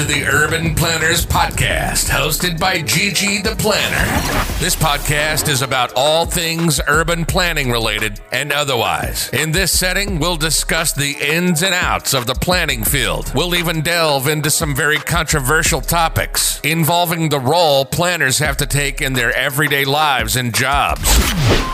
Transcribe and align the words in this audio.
to 0.00 0.06
the 0.06 0.24
Urban 0.24 0.74
Planners 0.74 1.26
Podcast, 1.26 2.08
hosted 2.08 2.58
by 2.58 2.80
Gigi 2.80 3.42
the 3.42 3.54
Planner. 3.56 4.06
This 4.58 4.74
podcast 4.74 5.46
is 5.46 5.60
about 5.60 5.92
all 5.94 6.24
things 6.24 6.80
urban 6.88 7.26
planning 7.26 7.70
related 7.70 8.18
and 8.32 8.50
otherwise. 8.50 9.28
In 9.34 9.52
this 9.52 9.78
setting, 9.78 10.18
we'll 10.18 10.36
discuss 10.36 10.94
the 10.94 11.16
ins 11.20 11.62
and 11.62 11.74
outs 11.74 12.14
of 12.14 12.26
the 12.26 12.34
planning 12.34 12.82
field. 12.82 13.30
We'll 13.34 13.54
even 13.54 13.82
delve 13.82 14.26
into 14.26 14.48
some 14.50 14.74
very 14.74 14.96
controversial 14.96 15.82
topics 15.82 16.60
involving 16.60 17.28
the 17.28 17.40
role 17.40 17.84
planners 17.84 18.38
have 18.38 18.56
to 18.58 18.66
take 18.66 19.02
in 19.02 19.12
their 19.12 19.36
everyday 19.36 19.84
lives 19.84 20.34
and 20.34 20.54
jobs. 20.54 21.02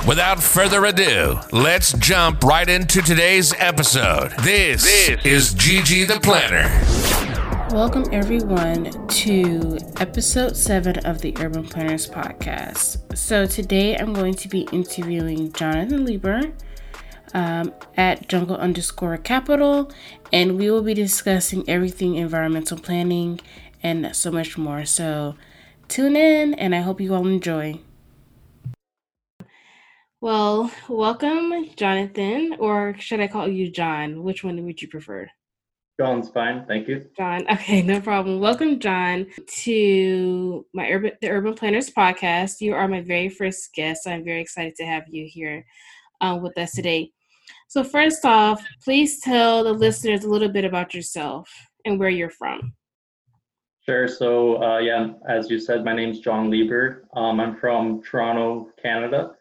Without 0.04 0.42
further 0.42 0.84
ado, 0.84 1.38
let's 1.52 1.92
jump 1.92 2.42
right 2.42 2.68
into 2.68 3.02
today's 3.02 3.54
episode. 3.58 4.32
This, 4.40 4.82
this 4.82 5.24
is 5.24 5.54
Gigi 5.54 6.02
the 6.02 6.18
Planner. 6.18 7.35
Welcome, 7.70 8.04
everyone, 8.12 9.08
to 9.08 9.78
episode 9.98 10.56
seven 10.56 10.98
of 11.00 11.20
the 11.20 11.36
Urban 11.40 11.64
Planners 11.64 12.08
Podcast. 12.08 13.16
So, 13.16 13.44
today 13.44 13.96
I'm 13.96 14.12
going 14.12 14.34
to 14.34 14.48
be 14.48 14.68
interviewing 14.70 15.52
Jonathan 15.52 16.04
Lieber 16.04 16.52
um, 17.34 17.74
at 17.96 18.28
jungle 18.28 18.56
underscore 18.56 19.16
capital, 19.16 19.90
and 20.32 20.56
we 20.56 20.70
will 20.70 20.82
be 20.82 20.94
discussing 20.94 21.68
everything 21.68 22.14
environmental 22.14 22.78
planning 22.78 23.40
and 23.82 24.14
so 24.14 24.30
much 24.30 24.56
more. 24.56 24.84
So, 24.84 25.34
tune 25.88 26.14
in, 26.14 26.54
and 26.54 26.72
I 26.72 26.82
hope 26.82 27.00
you 27.00 27.14
all 27.14 27.26
enjoy. 27.26 27.80
Well, 30.20 30.70
welcome, 30.88 31.68
Jonathan, 31.74 32.56
or 32.60 32.94
should 33.00 33.18
I 33.20 33.26
call 33.26 33.48
you 33.48 33.70
John? 33.72 34.22
Which 34.22 34.44
one 34.44 34.64
would 34.64 34.80
you 34.80 34.86
prefer? 34.86 35.30
John's 35.98 36.28
fine, 36.28 36.66
thank 36.66 36.88
you. 36.88 37.06
John, 37.16 37.46
okay, 37.50 37.80
no 37.80 38.00
problem. 38.02 38.38
Welcome, 38.38 38.78
John, 38.80 39.26
to 39.64 40.66
my 40.74 40.90
Urban 40.90 41.12
the 41.22 41.30
Urban 41.30 41.54
Planners 41.54 41.88
podcast. 41.90 42.60
You 42.60 42.74
are 42.74 42.86
my 42.86 43.00
very 43.00 43.30
first 43.30 43.72
guest. 43.72 44.06
I'm 44.06 44.22
very 44.22 44.42
excited 44.42 44.74
to 44.76 44.84
have 44.84 45.04
you 45.08 45.26
here 45.26 45.64
uh, 46.20 46.38
with 46.40 46.58
us 46.58 46.72
today. 46.72 47.12
So, 47.68 47.82
first 47.82 48.26
off, 48.26 48.62
please 48.84 49.20
tell 49.20 49.64
the 49.64 49.72
listeners 49.72 50.24
a 50.24 50.28
little 50.28 50.50
bit 50.50 50.66
about 50.66 50.92
yourself 50.92 51.48
and 51.86 51.98
where 51.98 52.10
you're 52.10 52.28
from. 52.28 52.74
Sure. 53.80 54.06
So, 54.06 54.62
uh, 54.62 54.78
yeah, 54.78 55.12
as 55.26 55.48
you 55.48 55.58
said, 55.58 55.82
my 55.82 55.94
name's 55.94 56.20
John 56.20 56.50
Lieber. 56.50 57.08
Um, 57.14 57.40
I'm 57.40 57.56
from 57.56 58.02
Toronto, 58.02 58.68
Canada. 58.82 59.32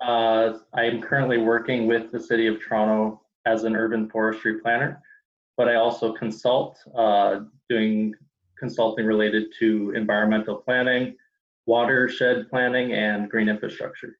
Uh, 0.00 0.58
I 0.72 0.84
am 0.84 1.02
currently 1.02 1.38
working 1.38 1.88
with 1.88 2.12
the 2.12 2.20
City 2.20 2.46
of 2.46 2.60
Toronto 2.60 3.22
as 3.44 3.64
an 3.64 3.74
urban 3.74 4.08
forestry 4.08 4.60
planner 4.60 5.02
but 5.56 5.68
I 5.68 5.76
also 5.76 6.12
consult, 6.12 6.78
uh, 6.96 7.40
doing 7.68 8.14
consulting 8.58 9.06
related 9.06 9.52
to 9.58 9.92
environmental 9.94 10.56
planning, 10.56 11.16
watershed 11.66 12.48
planning, 12.48 12.92
and 12.92 13.30
green 13.30 13.48
infrastructure. 13.48 14.18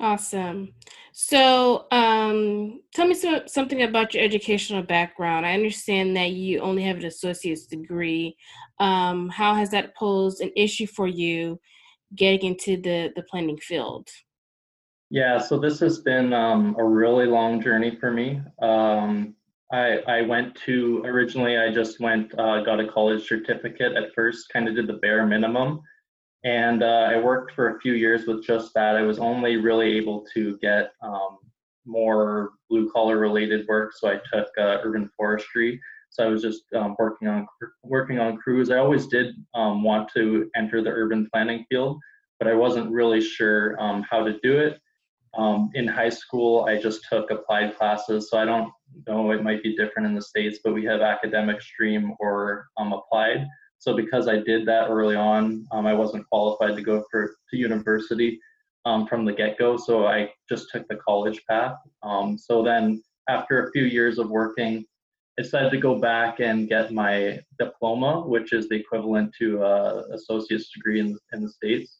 Awesome. 0.00 0.74
So, 1.12 1.86
um, 1.90 2.82
tell 2.94 3.06
me 3.06 3.14
some, 3.14 3.40
something 3.46 3.82
about 3.82 4.14
your 4.14 4.22
educational 4.22 4.82
background. 4.82 5.44
I 5.44 5.54
understand 5.54 6.16
that 6.16 6.30
you 6.30 6.60
only 6.60 6.82
have 6.84 6.98
an 6.98 7.06
associate's 7.06 7.66
degree. 7.66 8.36
Um, 8.78 9.28
how 9.28 9.54
has 9.54 9.70
that 9.70 9.96
posed 9.96 10.40
an 10.40 10.52
issue 10.54 10.86
for 10.86 11.08
you 11.08 11.58
getting 12.14 12.50
into 12.50 12.80
the, 12.80 13.12
the 13.16 13.24
planning 13.24 13.58
field? 13.58 14.08
Yeah, 15.10 15.38
so 15.38 15.58
this 15.58 15.80
has 15.80 15.98
been 15.98 16.32
um, 16.32 16.76
a 16.78 16.84
really 16.84 17.26
long 17.26 17.60
journey 17.60 17.96
for 17.98 18.12
me. 18.12 18.40
Um, 18.60 19.34
I, 19.72 19.98
I 20.08 20.22
went 20.22 20.54
to 20.66 21.02
originally 21.04 21.58
I 21.58 21.72
just 21.72 22.00
went 22.00 22.32
uh, 22.38 22.62
got 22.62 22.80
a 22.80 22.88
college 22.88 23.26
certificate 23.26 23.92
at 23.92 24.14
first 24.14 24.48
kind 24.52 24.68
of 24.68 24.74
did 24.74 24.86
the 24.86 24.94
bare 24.94 25.26
minimum. 25.26 25.80
And 26.44 26.82
uh, 26.82 27.08
I 27.10 27.18
worked 27.18 27.52
for 27.52 27.76
a 27.76 27.80
few 27.80 27.94
years 27.94 28.26
with 28.26 28.44
just 28.44 28.72
that. 28.74 28.96
I 28.96 29.02
was 29.02 29.18
only 29.18 29.56
really 29.56 29.96
able 29.96 30.24
to 30.34 30.56
get 30.58 30.92
um, 31.02 31.38
more 31.84 32.52
blue 32.70 32.90
collar 32.90 33.18
related 33.18 33.66
work 33.66 33.92
so 33.94 34.08
I 34.08 34.20
took 34.32 34.48
uh, 34.58 34.78
urban 34.82 35.10
forestry. 35.16 35.80
So 36.10 36.24
I 36.24 36.28
was 36.28 36.40
just 36.40 36.62
um, 36.74 36.96
working 36.98 37.28
on 37.28 37.46
working 37.82 38.18
on 38.18 38.38
crews. 38.38 38.70
I 38.70 38.78
always 38.78 39.06
did 39.06 39.34
um, 39.54 39.82
want 39.82 40.08
to 40.14 40.50
enter 40.56 40.82
the 40.82 40.90
urban 40.90 41.28
planning 41.32 41.66
field 41.68 41.98
but 42.38 42.48
I 42.48 42.54
wasn't 42.54 42.90
really 42.90 43.20
sure 43.20 43.80
um, 43.80 44.04
how 44.08 44.24
to 44.24 44.38
do 44.42 44.58
it 44.58 44.80
um, 45.38 45.70
in 45.74 45.86
high 45.86 46.08
school, 46.08 46.64
I 46.64 46.80
just 46.80 47.06
took 47.08 47.30
applied 47.30 47.76
classes, 47.76 48.28
so 48.28 48.38
I 48.38 48.44
don't 48.44 48.72
know 49.06 49.30
it 49.30 49.44
might 49.44 49.62
be 49.62 49.76
different 49.76 50.08
in 50.08 50.14
the 50.14 50.20
states, 50.20 50.58
but 50.64 50.74
we 50.74 50.84
have 50.86 51.00
academic 51.00 51.62
stream 51.62 52.14
or 52.18 52.66
um, 52.76 52.92
applied. 52.92 53.46
So 53.78 53.94
because 53.94 54.26
I 54.26 54.40
did 54.40 54.66
that 54.66 54.88
early 54.88 55.14
on, 55.14 55.64
um, 55.70 55.86
I 55.86 55.94
wasn't 55.94 56.28
qualified 56.28 56.74
to 56.74 56.82
go 56.82 57.04
for 57.08 57.36
to 57.50 57.56
university 57.56 58.40
um, 58.84 59.06
from 59.06 59.24
the 59.24 59.32
get-go. 59.32 59.76
So 59.76 60.06
I 60.06 60.32
just 60.48 60.70
took 60.72 60.88
the 60.88 60.96
college 60.96 61.40
path. 61.48 61.76
Um, 62.02 62.36
so 62.36 62.64
then 62.64 63.00
after 63.28 63.62
a 63.62 63.70
few 63.70 63.84
years 63.84 64.18
of 64.18 64.30
working, 64.30 64.84
I 65.38 65.42
decided 65.42 65.70
to 65.70 65.78
go 65.78 66.00
back 66.00 66.40
and 66.40 66.68
get 66.68 66.92
my 66.92 67.38
diploma, 67.60 68.22
which 68.26 68.52
is 68.52 68.68
the 68.68 68.74
equivalent 68.74 69.32
to 69.38 69.62
a 69.62 70.02
associate's 70.14 70.72
degree 70.72 70.98
in, 70.98 71.16
in 71.32 71.42
the 71.42 71.48
states. 71.48 71.98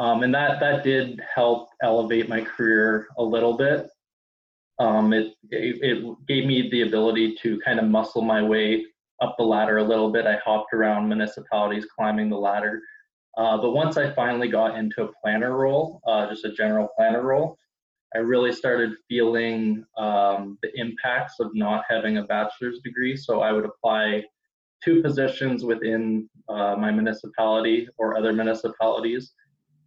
Um, 0.00 0.22
and 0.22 0.34
that 0.34 0.60
that 0.60 0.82
did 0.82 1.20
help 1.34 1.68
elevate 1.82 2.26
my 2.26 2.40
career 2.40 3.06
a 3.18 3.22
little 3.22 3.54
bit. 3.54 3.86
Um, 4.78 5.12
it, 5.12 5.34
it, 5.50 5.76
it 5.82 6.16
gave 6.26 6.46
me 6.46 6.70
the 6.70 6.82
ability 6.82 7.36
to 7.42 7.60
kind 7.60 7.78
of 7.78 7.84
muscle 7.84 8.22
my 8.22 8.42
way 8.42 8.86
up 9.20 9.34
the 9.36 9.44
ladder 9.44 9.76
a 9.76 9.84
little 9.84 10.10
bit. 10.10 10.26
I 10.26 10.38
hopped 10.42 10.72
around 10.72 11.06
municipalities 11.06 11.86
climbing 11.94 12.30
the 12.30 12.38
ladder. 12.38 12.80
Uh, 13.36 13.58
but 13.58 13.72
once 13.72 13.98
I 13.98 14.10
finally 14.14 14.48
got 14.48 14.78
into 14.78 15.04
a 15.04 15.12
planner 15.22 15.54
role, 15.54 16.00
uh, 16.06 16.30
just 16.30 16.46
a 16.46 16.52
general 16.52 16.88
planner 16.96 17.22
role, 17.22 17.58
I 18.14 18.20
really 18.20 18.52
started 18.52 18.92
feeling 19.06 19.84
um, 19.98 20.56
the 20.62 20.70
impacts 20.80 21.40
of 21.40 21.50
not 21.52 21.84
having 21.90 22.16
a 22.16 22.24
bachelor's 22.24 22.80
degree. 22.82 23.18
So 23.18 23.42
I 23.42 23.52
would 23.52 23.66
apply 23.66 24.24
to 24.84 25.02
positions 25.02 25.62
within 25.62 26.26
uh, 26.48 26.74
my 26.76 26.90
municipality 26.90 27.86
or 27.98 28.16
other 28.16 28.32
municipalities 28.32 29.34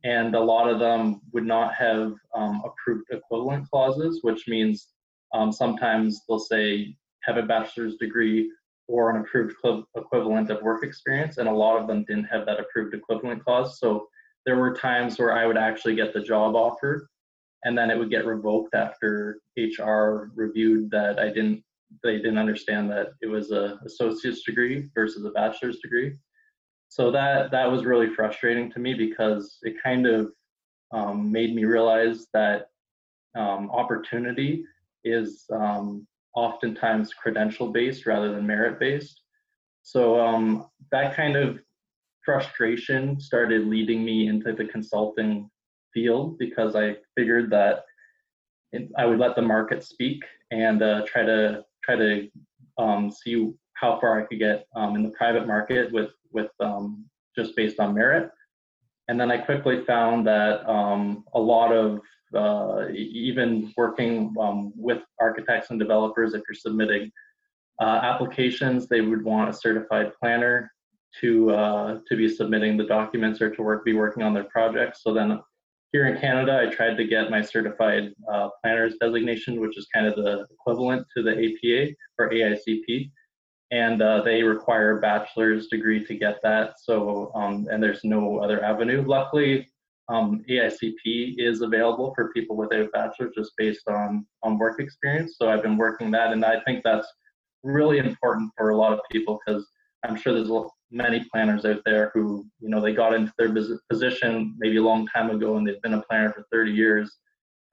and 0.04 0.36
a 0.36 0.40
lot 0.40 0.70
of 0.70 0.80
them 0.80 1.22
would 1.32 1.46
not 1.46 1.74
have 1.74 2.14
um, 2.36 2.62
approved 2.66 3.06
equivalent 3.12 3.70
clauses, 3.70 4.20
which 4.22 4.48
means 4.48 4.90
um, 5.34 5.52
sometimes 5.52 6.22
they'll 6.28 6.40
say 6.40 6.96
have 7.24 7.38
a 7.38 7.44
bachelor's 7.44 7.96
degree 7.96 8.52
or 8.88 9.10
an 9.10 9.22
approved 9.22 9.56
equivalent 9.96 10.50
of 10.50 10.62
work 10.62 10.84
experience, 10.84 11.38
and 11.38 11.48
a 11.48 11.54
lot 11.54 11.80
of 11.80 11.88
them 11.88 12.04
didn't 12.08 12.26
have 12.26 12.46
that 12.46 12.60
approved 12.60 12.94
equivalent 12.94 13.44
clause. 13.44 13.80
So 13.80 14.08
there 14.46 14.58
were 14.58 14.74
times 14.74 15.18
where 15.18 15.34
I 15.34 15.46
would 15.46 15.58
actually 15.58 15.96
get 15.96 16.14
the 16.14 16.20
job 16.20 16.56
offer, 16.56 17.08
and 17.64 17.78
then 17.78 17.90
it 17.90 17.98
would 17.98 18.10
get 18.10 18.26
revoked 18.26 18.76
after 18.76 19.40
HR 19.58 20.32
reviewed 20.36 20.92
that 20.92 21.18
I 21.18 21.28
didn't 21.28 21.64
they 22.04 22.18
didn't 22.18 22.40
understand 22.40 22.90
that 22.90 23.10
it 23.22 23.28
was 23.28 23.52
a 23.52 23.80
associate's 23.86 24.44
degree 24.44 24.90
versus 24.96 25.24
a 25.26 25.30
bachelor's 25.30 25.80
degree 25.80 26.18
so 26.94 27.10
that 27.10 27.50
that 27.50 27.72
was 27.72 27.86
really 27.86 28.14
frustrating 28.14 28.72
to 28.72 28.80
me 28.80 28.94
because 28.94 29.58
it 29.64 29.74
kind 29.82 30.06
of 30.06 30.32
um, 30.92 31.32
made 31.32 31.56
me 31.56 31.66
realize 31.66 32.28
that 32.36 32.68
um, 33.36 33.72
opportunity 33.72 34.64
is 35.04 35.46
um, 35.52 36.06
oftentimes 36.36 37.12
credential 37.12 37.70
based 37.70 38.06
rather 38.06 38.32
than 38.32 38.46
merit 38.46 38.80
based. 38.80 39.22
So 39.82 40.20
um, 40.20 40.68
that 40.92 41.16
kind 41.16 41.36
of 41.36 41.58
frustration 42.24 43.20
started 43.20 43.66
leading 43.66 44.06
me 44.06 44.28
into 44.28 44.54
the 44.54 44.66
consulting 44.66 45.50
field 45.96 46.38
because 46.38 46.76
I 46.76 46.98
figured 47.18 47.50
that 47.50 47.86
I 49.00 49.08
would 49.08 49.18
let 49.18 49.36
the 49.36 49.42
market 49.42 49.84
speak 49.84 50.24
and 50.52 50.84
uh, 50.84 51.02
try 51.08 51.24
to 51.24 51.66
try 51.84 51.96
to 51.96 52.30
um, 52.78 53.10
see 53.10 53.52
how 53.74 54.00
far 54.00 54.22
I 54.22 54.28
could 54.28 54.38
get 54.38 54.68
um, 54.76 54.96
in 54.96 55.02
the 55.02 55.10
private 55.10 55.48
market 55.48 55.92
with 55.92 56.12
with 56.34 56.50
um, 56.60 57.06
just 57.36 57.56
based 57.56 57.80
on 57.80 57.94
merit. 57.94 58.30
And 59.08 59.20
then 59.20 59.32
I 59.32 59.38
quickly 59.38 59.84
found 59.86 60.26
that 60.28 60.68
um, 60.70 61.26
a 61.34 61.40
lot 61.40 61.72
of 61.72 62.02
uh, 62.34 62.90
even 62.94 63.72
working 63.78 64.34
um, 64.40 64.74
with 64.76 65.02
architects 65.20 65.70
and 65.70 65.80
developers, 65.80 66.34
if 66.34 66.42
you're 66.48 66.56
submitting 66.56 67.12
uh, 67.82 68.00
applications, 68.04 68.88
they 68.88 69.02
would 69.02 69.24
want 69.24 69.50
a 69.50 69.54
certified 69.54 70.12
planner 70.20 70.72
to 71.22 71.52
uh, 71.52 72.00
to 72.08 72.16
be 72.16 72.28
submitting 72.28 72.78
the 72.78 72.86
documents 72.86 73.40
or 73.42 73.50
to 73.52 73.62
work 73.62 73.86
be 73.86 73.94
working 73.94 74.24
on 74.24 74.34
their 74.34 74.46
projects. 74.46 75.04
So 75.04 75.14
then 75.14 75.40
here 75.92 76.08
in 76.08 76.20
Canada, 76.20 76.60
I 76.60 76.74
tried 76.74 76.96
to 76.96 77.06
get 77.06 77.30
my 77.30 77.42
certified 77.42 78.14
uh, 78.32 78.50
planners 78.62 78.96
designation, 79.00 79.60
which 79.60 79.78
is 79.78 79.88
kind 79.94 80.08
of 80.08 80.16
the 80.16 80.48
equivalent 80.52 81.06
to 81.16 81.22
the 81.22 81.34
APA 81.34 81.94
or 82.18 82.32
AICP 82.32 83.12
and 83.74 84.04
uh, 84.04 84.22
they 84.22 84.44
require 84.44 84.98
a 84.98 85.02
bachelor's 85.02 85.66
degree 85.68 86.06
to 86.06 86.16
get 86.16 86.38
that. 86.44 86.76
So, 86.80 87.32
um, 87.34 87.68
and 87.72 87.82
there's 87.82 88.04
no 88.04 88.38
other 88.38 88.64
avenue. 88.64 89.04
Luckily, 89.04 89.68
um, 90.10 90.44
AICP 90.48 91.36
is 91.40 91.62
available 91.62 92.14
for 92.14 92.32
people 92.34 92.56
with 92.56 92.72
a 92.72 92.88
bachelor's 92.94 93.34
just 93.36 93.54
based 93.58 93.88
on 93.88 94.28
on 94.44 94.60
work 94.60 94.80
experience. 94.80 95.38
So 95.40 95.50
I've 95.50 95.64
been 95.64 95.78
working 95.78 96.12
that, 96.12 96.34
and 96.34 96.46
I 96.46 96.60
think 96.62 96.84
that's 96.84 97.08
really 97.64 97.98
important 97.98 98.52
for 98.56 98.70
a 98.70 98.78
lot 98.78 98.94
of 98.94 99.00
people 99.12 99.40
because 99.44 99.66
I'm 100.06 100.18
sure 100.18 100.34
there's 100.34 100.52
many 100.92 101.26
planners 101.32 101.66
out 101.66 101.82
there 101.84 102.12
who, 102.14 102.46
you 102.60 102.70
know, 102.70 102.80
they 102.80 102.94
got 102.94 103.16
into 103.16 103.34
their 103.40 103.52
position 103.90 104.54
maybe 104.60 104.78
a 104.78 104.84
long 104.84 105.08
time 105.08 105.32
ago 105.32 105.58
and 105.58 105.66
they've 105.66 105.82
been 105.82 105.96
a 105.96 106.04
planner 106.04 106.32
for 106.32 106.46
30 106.52 106.72
years. 106.72 107.18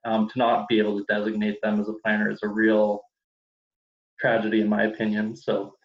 Um, 0.03 0.27
to 0.29 0.39
not 0.39 0.67
be 0.67 0.79
able 0.79 0.97
to 0.97 1.05
designate 1.07 1.61
them 1.61 1.79
as 1.79 1.87
a 1.87 1.93
planner 2.03 2.31
is 2.31 2.39
a 2.41 2.47
real 2.47 3.01
tragedy, 4.19 4.61
in 4.61 4.67
my 4.69 4.85
opinion. 4.85 5.35
So, 5.35 5.75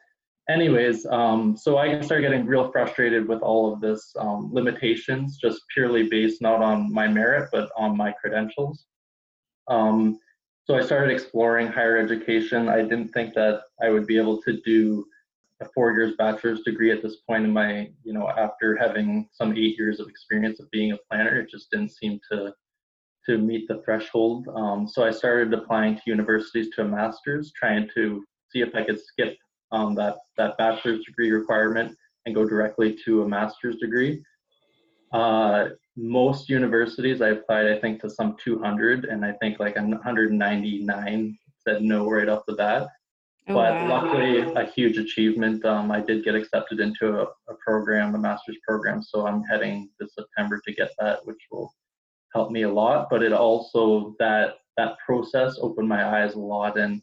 anyways, 0.48 1.06
um, 1.06 1.56
so 1.56 1.78
I 1.78 2.00
started 2.00 2.22
getting 2.22 2.46
real 2.46 2.70
frustrated 2.70 3.28
with 3.28 3.40
all 3.42 3.72
of 3.72 3.80
this 3.80 4.14
um, 4.18 4.50
limitations, 4.52 5.38
just 5.38 5.60
purely 5.72 6.08
based 6.08 6.42
not 6.42 6.62
on 6.62 6.92
my 6.92 7.08
merit 7.08 7.48
but 7.52 7.70
on 7.76 7.96
my 7.96 8.12
credentials. 8.12 8.86
Um, 9.68 10.18
so 10.64 10.74
I 10.74 10.82
started 10.82 11.12
exploring 11.12 11.68
higher 11.68 11.96
education. 11.96 12.68
I 12.68 12.82
didn't 12.82 13.08
think 13.08 13.34
that 13.34 13.62
I 13.80 13.90
would 13.90 14.06
be 14.06 14.18
able 14.18 14.42
to 14.42 14.60
do 14.62 15.06
a 15.60 15.66
four 15.74 15.92
years 15.92 16.14
bachelor's 16.18 16.62
degree 16.62 16.90
at 16.90 17.02
this 17.02 17.16
point 17.28 17.44
in 17.44 17.52
my, 17.52 17.90
you 18.04 18.12
know, 18.12 18.28
after 18.28 18.76
having 18.76 19.28
some 19.32 19.52
eight 19.52 19.78
years 19.78 20.00
of 20.00 20.08
experience 20.08 20.60
of 20.60 20.70
being 20.70 20.92
a 20.92 20.98
planner, 21.08 21.38
it 21.40 21.50
just 21.50 21.70
didn't 21.70 21.92
seem 21.92 22.20
to 22.30 22.52
to 23.26 23.38
meet 23.38 23.66
the 23.66 23.82
threshold. 23.84 24.46
Um, 24.54 24.86
so 24.86 25.04
I 25.04 25.10
started 25.10 25.52
applying 25.52 25.96
to 25.96 26.02
universities 26.06 26.68
to 26.74 26.82
a 26.82 26.84
master's, 26.84 27.52
trying 27.52 27.88
to 27.94 28.24
see 28.50 28.60
if 28.60 28.72
I 28.74 28.84
could 28.84 29.00
skip 29.00 29.36
um, 29.72 29.94
that 29.94 30.18
that 30.36 30.56
bachelor's 30.58 31.04
degree 31.04 31.30
requirement 31.30 31.96
and 32.24 32.34
go 32.34 32.44
directly 32.44 32.96
to 33.04 33.22
a 33.22 33.28
master's 33.28 33.76
degree. 33.76 34.22
Uh, 35.12 35.68
most 35.96 36.48
universities 36.48 37.22
I 37.22 37.28
applied, 37.28 37.66
I 37.68 37.78
think, 37.78 38.00
to 38.02 38.10
some 38.10 38.36
200, 38.42 39.06
and 39.06 39.24
I 39.24 39.32
think 39.32 39.58
like 39.60 39.76
199 39.76 41.38
said 41.66 41.82
no 41.82 42.10
right 42.10 42.28
off 42.28 42.42
the 42.46 42.54
bat. 42.54 42.88
Oh, 43.48 43.54
but 43.54 43.72
wow. 43.72 43.88
luckily, 43.88 44.40
a 44.40 44.66
huge 44.66 44.98
achievement. 44.98 45.64
Um, 45.64 45.92
I 45.92 46.00
did 46.00 46.24
get 46.24 46.34
accepted 46.34 46.80
into 46.80 47.20
a, 47.20 47.22
a, 47.48 47.54
program, 47.64 48.14
a 48.14 48.18
master's 48.18 48.58
program, 48.66 49.02
so 49.02 49.26
I'm 49.26 49.42
heading 49.44 49.88
this 50.00 50.14
September 50.14 50.60
to 50.66 50.74
get 50.74 50.90
that, 50.98 51.24
which 51.24 51.38
will 51.52 51.72
help 52.34 52.50
me 52.50 52.62
a 52.62 52.72
lot. 52.72 53.06
But 53.08 53.22
it 53.22 53.32
also 53.32 54.16
that 54.18 54.56
that 54.76 54.96
process 55.06 55.58
opened 55.60 55.88
my 55.88 56.04
eyes 56.04 56.34
a 56.34 56.40
lot, 56.40 56.76
and 56.76 57.00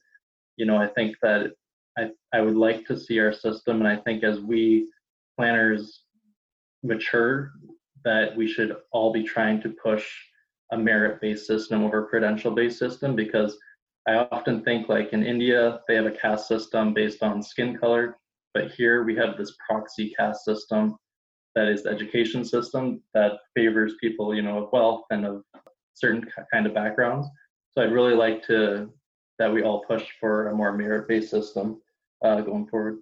you 0.57 0.65
know, 0.65 0.77
I 0.77 0.87
think 0.87 1.15
that 1.21 1.53
I 1.97 2.09
I 2.33 2.41
would 2.41 2.55
like 2.55 2.85
to 2.87 2.99
see 2.99 3.19
our 3.19 3.33
system, 3.33 3.79
and 3.79 3.87
I 3.87 3.97
think 3.97 4.23
as 4.23 4.39
we 4.39 4.89
planners 5.37 6.03
mature, 6.83 7.53
that 8.03 8.35
we 8.35 8.47
should 8.47 8.75
all 8.91 9.11
be 9.11 9.23
trying 9.23 9.61
to 9.61 9.69
push 9.69 10.05
a 10.71 10.77
merit-based 10.77 11.45
system 11.45 11.83
over 11.83 12.03
a 12.03 12.07
credential-based 12.07 12.77
system 12.77 13.15
because 13.15 13.57
I 14.07 14.27
often 14.31 14.63
think 14.63 14.89
like 14.89 15.13
in 15.13 15.23
India, 15.23 15.79
they 15.87 15.95
have 15.95 16.05
a 16.05 16.11
caste 16.11 16.47
system 16.47 16.93
based 16.93 17.23
on 17.23 17.41
skin 17.41 17.77
color, 17.77 18.17
but 18.53 18.71
here 18.71 19.03
we 19.03 19.15
have 19.15 19.37
this 19.37 19.55
proxy 19.65 20.13
caste 20.17 20.43
system 20.43 20.97
that 21.55 21.67
is 21.67 21.83
the 21.83 21.89
education 21.89 22.43
system 22.43 23.01
that 23.13 23.33
favors 23.55 23.93
people, 24.01 24.33
you 24.35 24.41
know, 24.41 24.63
of 24.63 24.71
wealth 24.73 25.03
and 25.11 25.25
of 25.25 25.43
certain 25.93 26.27
kind 26.51 26.65
of 26.65 26.73
backgrounds. 26.73 27.27
So 27.71 27.81
I'd 27.81 27.93
really 27.93 28.15
like 28.15 28.45
to 28.47 28.89
that 29.39 29.51
we 29.51 29.63
all 29.63 29.83
push 29.85 30.05
for 30.19 30.47
a 30.47 30.55
more 30.55 30.73
merit-based 30.73 31.29
system 31.29 31.81
uh, 32.23 32.41
going 32.41 32.67
forward. 32.67 32.99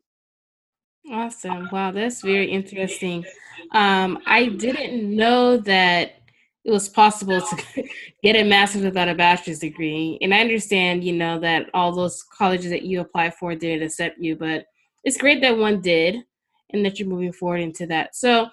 Awesome. 1.09 1.67
Wow, 1.71 1.91
that's 1.91 2.21
very 2.21 2.49
interesting. 2.49 3.25
Um, 3.71 4.19
I 4.25 4.47
didn't 4.47 5.15
know 5.15 5.57
that 5.57 6.21
it 6.63 6.71
was 6.71 6.87
possible 6.87 7.41
to 7.41 7.83
get 8.23 8.35
a 8.35 8.43
master's 8.43 8.83
without 8.83 9.09
a 9.09 9.15
bachelor's 9.15 9.59
degree. 9.59 10.19
And 10.21 10.33
I 10.33 10.41
understand, 10.41 11.03
you 11.03 11.13
know, 11.13 11.39
that 11.39 11.69
all 11.73 11.91
those 11.91 12.23
colleges 12.23 12.69
that 12.69 12.83
you 12.83 13.01
apply 13.01 13.31
for 13.31 13.55
didn't 13.55 13.85
accept 13.85 14.19
you, 14.19 14.35
but 14.35 14.65
it's 15.03 15.17
great 15.17 15.41
that 15.41 15.57
one 15.57 15.81
did 15.81 16.23
and 16.71 16.85
that 16.85 16.99
you're 16.99 17.09
moving 17.09 17.33
forward 17.33 17.61
into 17.61 17.87
that. 17.87 18.15
So, 18.15 18.49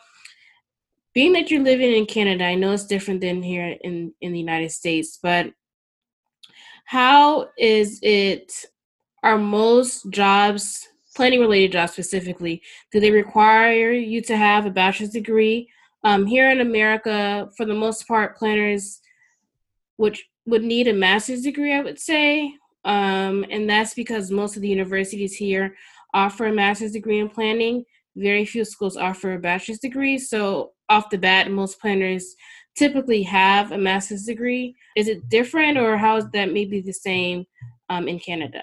being 1.15 1.33
that 1.33 1.51
you're 1.51 1.63
living 1.63 1.95
in 1.95 2.07
Canada, 2.07 2.45
I 2.45 2.55
know 2.55 2.73
it's 2.73 2.87
different 2.87 3.21
than 3.21 3.43
here 3.43 3.77
in, 3.81 4.13
in 4.21 4.33
the 4.33 4.39
United 4.39 4.71
States, 4.71 5.19
but 5.21 5.53
how 6.89 7.51
is 7.59 7.99
it, 8.03 8.65
are 9.23 9.37
most 9.37 10.09
jobs, 10.09 10.89
planning 11.15 11.39
related 11.39 11.73
jobs 11.73 11.93
specifically, 11.93 12.63
do 12.91 12.99
they 12.99 13.11
require 13.11 13.93
you 13.93 14.23
to 14.23 14.35
have 14.35 14.65
a 14.65 14.71
bachelor's 14.71 15.11
degree? 15.11 15.69
Um, 16.03 16.25
here 16.25 16.51
in 16.51 16.63
America, 16.63 17.51
for 17.59 17.67
the 17.67 17.75
most 17.75 18.09
part, 18.09 18.39
planners 18.39 19.03
which 19.99 20.25
would 20.47 20.65
need 20.65 20.89
a 20.89 20.95
master's 20.95 21.43
degree, 21.43 21.75
I 21.75 21.83
would 21.83 21.99
say. 21.99 22.55
Um, 22.87 23.45
and 23.51 23.69
that's 23.69 23.93
because 23.93 24.31
most 24.31 24.57
of 24.57 24.63
the 24.63 24.69
universities 24.69 25.37
here 25.37 25.77
offer 26.15 26.47
a 26.47 26.55
master's 26.55 26.93
degree 26.93 27.19
in 27.19 27.29
planning. 27.29 27.85
Very 28.17 28.47
few 28.47 28.65
schools 28.65 28.97
offer 28.97 29.35
a 29.35 29.39
bachelor's 29.39 29.81
degree. 29.81 30.17
So, 30.17 30.73
off 30.89 31.11
the 31.11 31.19
bat, 31.19 31.51
most 31.51 31.83
planners 31.83 32.35
typically 32.79 33.23
have 33.25 33.73
a 33.73 33.79
master's 33.79 34.25
degree. 34.25 34.77
Is 34.97 35.09
it 35.09 35.29
different, 35.29 35.77
or 35.77 35.97
how 35.97 36.17
is 36.17 36.31
that 36.33 36.53
maybe 36.53 36.81
the 36.81 36.93
same 36.93 37.45
um, 37.91 38.07
in 38.07 38.19
Canada? 38.19 38.63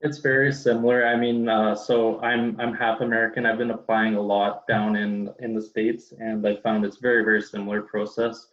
It's 0.00 0.18
very 0.18 0.52
similar. 0.52 1.06
I 1.06 1.16
mean, 1.16 1.48
uh, 1.48 1.74
so 1.74 2.20
I'm 2.20 2.58
I'm 2.60 2.72
half 2.72 3.00
American. 3.00 3.44
I've 3.44 3.58
been 3.58 3.72
applying 3.72 4.14
a 4.14 4.20
lot 4.20 4.66
down 4.66 4.96
in 4.96 5.30
in 5.40 5.54
the 5.54 5.62
states, 5.62 6.12
and 6.18 6.46
I 6.46 6.56
found 6.56 6.84
it's 6.84 6.98
very 6.98 7.24
very 7.24 7.42
similar 7.42 7.82
process. 7.82 8.46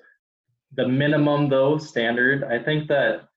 The 0.74 0.88
minimum 0.88 1.48
though 1.50 1.78
standard, 1.78 2.44
I 2.44 2.62
think 2.62 2.88
that 2.90 3.30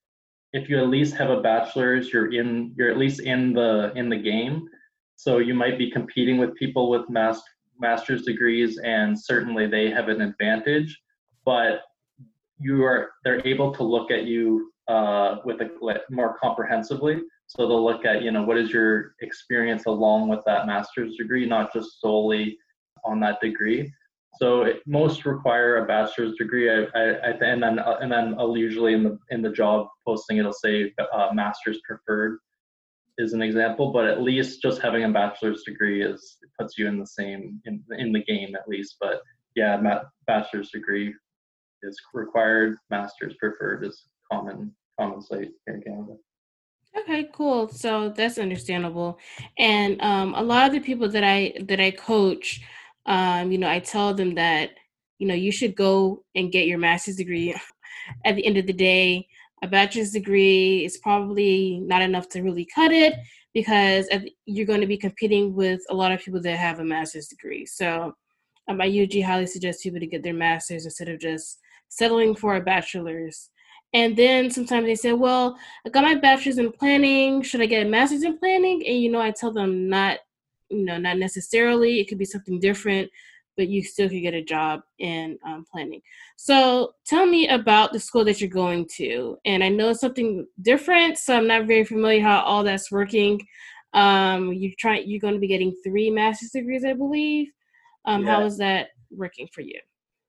if 0.53 0.69
you 0.69 0.79
at 0.79 0.89
least 0.89 1.15
have 1.17 1.31
a 1.31 1.43
bachelor's, 1.43 2.13
you're 2.13 2.33
in 2.33 2.73
you're 2.77 2.91
at 2.91 2.99
least 2.99 3.21
in 3.21 3.53
the 3.53 3.93
in 3.95 4.09
the 4.09 4.17
game. 4.17 4.69
So 5.17 5.39
you 5.39 5.53
might 5.53 5.77
be 5.77 5.91
competing 5.91 6.39
with 6.39 6.55
people 6.55 6.89
with 6.89 7.11
mass, 7.11 7.43
master's 7.79 8.23
degrees, 8.23 8.79
and 8.79 9.19
certainly 9.19 9.67
they 9.67 9.91
have 9.91 10.09
an 10.09 10.21
advantage. 10.21 10.99
But 11.51 11.73
you 12.67 12.85
are 12.85 13.01
they're 13.25 13.47
able 13.47 13.71
to 13.79 13.83
look 13.95 14.11
at 14.11 14.25
you 14.33 14.73
uh, 14.95 15.31
with 15.45 15.59
a 15.61 15.69
more 16.11 16.37
comprehensively 16.43 17.17
so 17.49 17.67
they'll 17.67 17.85
look 17.85 18.05
at, 18.05 18.23
you 18.23 18.31
know, 18.31 18.43
what 18.43 18.59
is 18.59 18.71
your 18.71 19.15
experience 19.23 19.87
along 19.87 20.29
with 20.29 20.41
that 20.45 20.67
master's 20.67 21.17
degree, 21.17 21.47
not 21.47 21.73
just 21.73 21.99
solely 22.01 22.59
on 23.05 23.21
that 23.21 23.41
degree. 23.41 23.91
So 24.39 24.63
it, 24.63 24.83
most 24.87 25.25
require 25.25 25.79
a 25.79 25.87
bachelor's 25.87 26.37
degree, 26.37 26.71
I, 26.71 26.83
I, 26.95 27.03
I, 27.03 27.31
and 27.41 27.63
then 27.63 27.79
uh, 27.79 27.97
and 28.03 28.13
then 28.13 28.35
I'll 28.39 28.57
usually 28.57 28.93
in 28.93 29.03
the 29.03 29.19
in 29.31 29.41
the 29.41 29.51
job 29.51 29.89
posting 30.07 30.37
it'll 30.37 30.53
say 30.53 30.93
uh, 31.13 31.31
master's 31.33 31.81
preferred 31.89 32.39
is 33.17 33.33
an 33.33 33.41
example, 33.41 33.93
but 33.93 34.07
at 34.07 34.23
least 34.23 34.63
just 34.63 34.83
having 34.83 35.05
a 35.05 35.11
bachelor's 35.11 35.63
degree 35.63 36.05
is 36.05 36.37
puts 36.61 36.77
you 36.77 36.87
in 36.87 36.99
the 37.01 37.07
same 37.07 37.61
in 37.65 37.83
in 37.97 38.13
the 38.13 38.23
game 38.23 38.55
at 38.55 38.69
least. 38.69 38.97
But 39.01 39.23
yeah, 39.57 39.79
ma- 39.79 40.03
bachelor's 40.27 40.71
degree 40.71 41.15
is 41.83 41.99
required, 42.15 42.77
master's 42.91 43.35
preferred 43.39 43.85
is 43.85 44.05
common 44.31 44.75
common 44.99 45.23
sight 45.23 45.51
here 45.67 45.77
in 45.77 45.83
Canada. 45.83 46.17
Okay, 46.99 47.29
cool. 47.33 47.69
So 47.69 48.11
that's 48.11 48.39
understandable. 48.39 49.19
And 49.59 50.01
um, 50.01 50.35
a 50.35 50.43
lot 50.43 50.67
of 50.67 50.73
the 50.73 50.81
people 50.81 51.09
that 51.11 51.25
I 51.25 51.55
that 51.69 51.81
I 51.81 51.91
coach, 51.93 52.61
um, 53.07 53.53
you 53.53 53.59
know, 53.59 53.71
I 53.71 53.79
tell 53.79 54.15
them 54.15 54.35
that 54.35 54.71
you 55.19 55.27
know 55.29 55.35
you 55.35 55.53
should 55.53 55.77
go 55.77 56.25
and 56.35 56.53
get 56.53 56.67
your 56.67 56.79
master's 56.79 57.17
degree. 57.17 57.55
At 58.25 58.37
the 58.37 58.47
end 58.47 58.57
of 58.57 58.67
the 58.67 58.73
day, 58.73 59.29
a 59.63 59.69
bachelor's 59.69 60.13
degree 60.13 60.85
is 60.85 60.97
probably 60.99 61.81
not 61.81 62.01
enough 62.01 62.29
to 62.31 62.43
really 62.43 62.67
cut 62.75 62.91
it 62.91 63.15
because 63.53 64.09
you're 64.47 64.67
going 64.67 64.81
to 64.81 64.87
be 64.87 64.97
competing 64.97 65.55
with 65.55 65.81
a 65.91 65.95
lot 65.95 66.13
of 66.13 66.21
people 66.21 66.41
that 66.41 66.57
have 66.57 66.79
a 66.79 66.85
master's 66.85 67.29
degree. 67.29 67.67
So 67.67 68.15
um, 68.69 68.81
I 68.81 68.85
usually 68.85 69.23
highly 69.23 69.47
suggest 69.47 69.83
people 69.83 70.01
to 70.01 70.07
get 70.07 70.23
their 70.23 70.35
master's 70.35 70.85
instead 70.85 71.09
of 71.09 71.21
just 71.21 71.59
settling 71.89 72.35
for 72.35 72.57
a 72.57 72.61
bachelor's. 72.61 73.51
And 73.95 74.17
then 74.17 74.51
sometimes 74.51 74.87
they 74.87 74.95
say, 74.95 75.15
well, 75.15 75.59
I 75.87 75.89
got 75.89 76.05
my 76.05 76.15
bachelor's 76.15 76.59
in 76.59 76.73
planning. 76.73 77.43
Should 77.43 77.63
I 77.63 77.67
get 77.67 77.87
a 77.87 77.89
master's 77.89 78.23
in 78.23 78.39
planning? 78.39 78.83
And, 78.87 79.01
you 79.01 79.11
know, 79.11 79.21
I 79.21 79.31
tell 79.31 79.53
them 79.53 79.89
not, 79.89 80.19
you 80.69 80.85
know, 80.85 80.99
not 80.99 81.17
necessarily. 81.17 81.99
It 81.99 82.09
could 82.09 82.19
be 82.19 82.27
something 82.27 82.61
different, 82.61 83.11
but 83.57 83.69
you 83.69 83.83
still 83.83 84.09
could 84.09 84.21
get 84.21 84.35
a 84.35 84.45
job 84.45 84.83
in 84.99 85.39
um, 85.47 85.65
planning. 85.73 86.03
So 86.37 86.93
tell 87.07 87.25
me 87.25 87.49
about 87.49 87.95
the 87.95 87.99
school 87.99 88.27
that 88.27 88.43
you're 88.43 88.51
going 88.51 88.87
to. 88.97 89.39
And 89.47 89.65
I 89.65 89.71
know 89.71 89.89
it's 89.89 90.01
something 90.01 90.47
different, 90.61 91.17
so 91.17 91.35
I'm 91.35 91.47
not 91.47 91.67
very 91.67 91.85
familiar 91.85 92.21
how 92.21 92.41
all 92.41 92.65
that's 92.65 92.93
working. 92.93 93.41
Um, 93.95 94.53
you're 94.53 94.73
trying, 94.79 95.09
you're 95.09 95.21
going 95.21 95.33
to 95.33 95.41
be 95.41 95.49
getting 95.49 95.75
three 95.83 96.11
master's 96.11 96.51
degrees, 96.51 96.85
I 96.85 96.93
believe. 96.93 97.49
Um, 98.05 98.25
yeah. 98.25 98.35
How 98.35 98.45
is 98.45 98.59
that 98.59 98.89
working 99.11 99.49
for 99.51 99.63
you? 99.63 99.81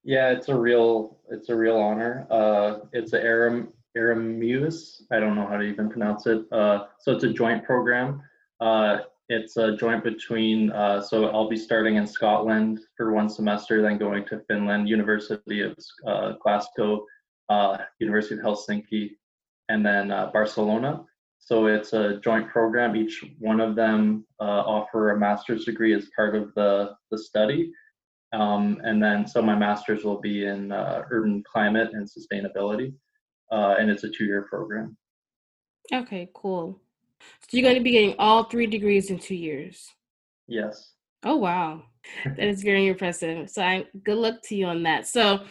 Yeah, 0.03 0.31
it's 0.31 0.49
a 0.49 0.55
real 0.55 1.17
it's 1.29 1.49
a 1.49 1.55
real 1.55 1.77
honor. 1.77 2.25
Uh, 2.29 2.79
it's 2.93 3.13
a 3.13 3.21
Aram 3.21 3.73
Erasmus. 3.95 5.03
I 5.11 5.19
don't 5.19 5.35
know 5.35 5.47
how 5.47 5.57
to 5.57 5.63
even 5.63 5.89
pronounce 5.89 6.25
it. 6.25 6.41
Uh, 6.51 6.85
so 6.99 7.11
it's 7.11 7.23
a 7.23 7.33
joint 7.33 7.63
program. 7.65 8.21
Uh, 8.59 8.99
it's 9.27 9.57
a 9.57 9.75
joint 9.75 10.03
between. 10.03 10.71
Uh, 10.71 11.01
so 11.01 11.27
I'll 11.27 11.49
be 11.49 11.57
starting 11.57 11.95
in 11.97 12.07
Scotland 12.07 12.79
for 12.95 13.13
one 13.13 13.29
semester, 13.29 13.81
then 13.81 13.97
going 13.97 14.25
to 14.27 14.39
Finland, 14.47 14.89
University 14.89 15.61
of 15.61 15.77
uh, 16.07 16.33
Glasgow, 16.41 17.05
uh, 17.49 17.77
University 17.99 18.35
of 18.35 18.41
Helsinki, 18.41 19.11
and 19.67 19.85
then 19.85 20.07
Barcelona. 20.07 21.03
So 21.39 21.67
it's 21.67 21.93
a 21.93 22.19
joint 22.23 22.49
program. 22.49 22.95
Each 22.95 23.23
one 23.37 23.59
of 23.59 23.75
them 23.75 24.25
offer 24.39 25.11
a 25.11 25.19
master's 25.19 25.65
degree 25.65 25.93
as 25.93 26.07
part 26.15 26.35
of 26.35 26.53
the, 26.55 26.95
the 27.11 27.17
study. 27.17 27.71
Um, 28.31 28.79
and 28.83 29.01
then, 29.01 29.27
so 29.27 29.41
my 29.41 29.55
master's 29.55 30.03
will 30.03 30.19
be 30.19 30.45
in 30.45 30.71
uh, 30.71 31.03
urban 31.09 31.43
climate 31.51 31.89
and 31.93 32.07
sustainability. 32.07 32.93
Uh, 33.51 33.75
and 33.79 33.89
it's 33.89 34.03
a 34.03 34.09
two 34.09 34.25
year 34.25 34.43
program. 34.49 34.95
Okay, 35.91 36.29
cool. 36.33 36.79
So 37.19 37.57
you're 37.57 37.63
going 37.63 37.75
to 37.75 37.83
be 37.83 37.91
getting 37.91 38.15
all 38.19 38.43
three 38.43 38.67
degrees 38.67 39.09
in 39.09 39.17
two 39.17 39.35
years? 39.35 39.89
Yes. 40.47 40.91
Oh, 41.23 41.35
wow. 41.35 41.83
that 42.25 42.47
is 42.47 42.63
very 42.63 42.87
impressive. 42.87 43.49
So 43.49 43.61
I 43.61 43.85
good 44.03 44.17
luck 44.17 44.35
to 44.43 44.55
you 44.55 44.67
on 44.67 44.83
that. 44.83 45.07
So 45.07 45.41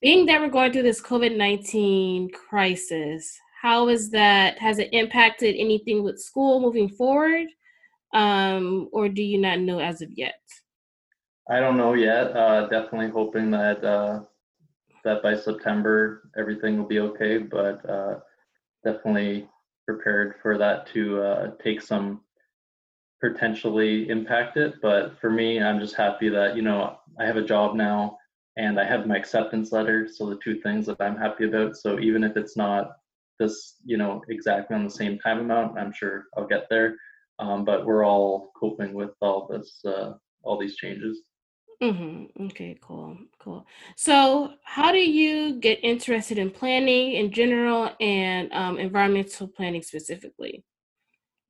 being 0.00 0.26
that 0.26 0.40
we're 0.40 0.48
going 0.48 0.72
through 0.72 0.84
this 0.84 1.02
COVID-19 1.02 2.32
crisis, 2.32 3.38
how 3.60 3.88
is 3.88 4.10
that 4.10 4.58
has 4.58 4.78
it 4.78 4.88
impacted 4.92 5.56
anything 5.58 6.02
with 6.02 6.20
school 6.20 6.60
moving 6.60 6.88
forward? 6.88 7.48
Um, 8.14 8.88
or 8.92 9.08
do 9.08 9.22
you 9.22 9.38
not 9.38 9.58
know 9.60 9.80
as 9.80 10.00
of 10.00 10.10
yet? 10.16 10.40
I 11.48 11.60
don't 11.60 11.76
know 11.76 11.94
yet. 11.94 12.36
Uh, 12.36 12.68
definitely 12.68 13.10
hoping 13.10 13.50
that 13.52 13.82
uh, 13.84 14.20
that 15.04 15.22
by 15.22 15.36
September 15.36 16.30
everything 16.36 16.78
will 16.78 16.86
be 16.86 17.00
okay, 17.00 17.38
but 17.38 17.88
uh, 17.88 18.20
definitely 18.84 19.48
prepared 19.86 20.36
for 20.42 20.58
that 20.58 20.86
to 20.92 21.22
uh, 21.22 21.50
take 21.62 21.80
some 21.80 22.20
potentially 23.20 24.08
impact 24.10 24.56
it. 24.56 24.74
But 24.82 25.18
for 25.20 25.30
me, 25.30 25.62
I'm 25.62 25.80
just 25.80 25.94
happy 25.94 26.28
that 26.28 26.56
you 26.56 26.62
know 26.62 26.98
I 27.18 27.24
have 27.24 27.36
a 27.36 27.44
job 27.44 27.74
now 27.74 28.18
and 28.56 28.78
I 28.78 28.84
have 28.84 29.06
my 29.06 29.16
acceptance 29.16 29.72
letter. 29.72 30.08
So 30.08 30.28
the 30.28 30.38
two 30.42 30.60
things 30.60 30.86
that 30.86 31.00
I'm 31.00 31.16
happy 31.16 31.44
about. 31.46 31.76
So 31.76 31.98
even 32.00 32.24
if 32.24 32.36
it's 32.36 32.56
not 32.56 32.92
this, 33.38 33.76
you 33.84 33.96
know, 33.96 34.22
exactly 34.28 34.76
on 34.76 34.84
the 34.84 34.90
same 34.90 35.18
time 35.18 35.38
amount, 35.38 35.78
I'm 35.78 35.92
sure 35.92 36.24
I'll 36.36 36.46
get 36.46 36.66
there. 36.68 36.96
Um, 37.38 37.64
but 37.64 37.86
we're 37.86 38.04
all 38.04 38.50
coping 38.58 38.94
with 38.94 39.12
all 39.20 39.46
this, 39.46 39.80
uh, 39.84 40.14
all 40.42 40.58
these 40.58 40.76
changes. 40.76 41.20
Mm-hmm. 41.82 42.46
Okay, 42.46 42.76
cool, 42.80 43.16
cool. 43.38 43.64
So, 43.94 44.54
how 44.64 44.90
do 44.90 44.98
you 44.98 45.60
get 45.60 45.78
interested 45.84 46.36
in 46.36 46.50
planning 46.50 47.12
in 47.12 47.30
general 47.30 47.90
and 48.00 48.52
um, 48.52 48.78
environmental 48.78 49.46
planning 49.46 49.82
specifically? 49.82 50.64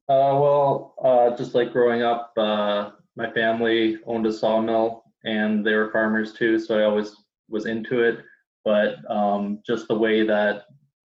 Uh, 0.09 0.37
well, 0.37 0.95
uh, 1.03 1.37
just 1.37 1.55
like 1.55 1.73
growing 1.73 2.03
up, 2.03 2.33
uh, 2.37 2.91
my 3.17 3.31
family 3.33 3.99
owned 4.07 4.27
a 4.27 4.33
sawmill 4.33 5.05
and 5.25 5.67
they 5.67 5.75
were 5.75 5.91
farmers 5.91 6.35
too, 6.35 6.59
so 6.59 6.79
I 6.79 6.85
always 6.85 7.17
was 7.49 7.67
into 7.67 8.03
it. 8.03 8.19
But 8.65 8.97
um, 9.11 9.61
just 9.67 9.89
the 9.89 9.99
way 9.99 10.27
that 10.27 10.65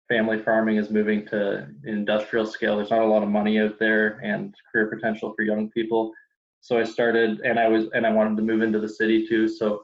family 0.09 0.39
farming 0.39 0.77
is 0.77 0.91
moving 0.91 1.27
to 1.27 1.69
industrial 1.85 2.47
scale, 2.47 2.77
there's 2.77 2.91
not 2.91 3.03
a 3.03 3.07
lot 3.07 3.23
of 3.23 3.29
money 3.29 3.61
out 3.61 3.79
there 3.79 4.21
and 4.23 4.55
career 4.71 4.87
potential 4.87 5.33
for 5.37 5.43
young 5.43 5.71
people. 5.71 6.13
So 6.61 6.79
I 6.79 6.85
started, 6.85 7.41
and 7.41 7.59
I 7.59 7.69
was, 7.69 7.87
and 7.95 8.07
I 8.07 8.13
wanted 8.13 8.37
to 8.37 8.43
move 8.43 8.63
into 8.63 8.81
the 8.81 8.89
city 8.89 9.27
too. 9.27 9.49
So 9.49 9.83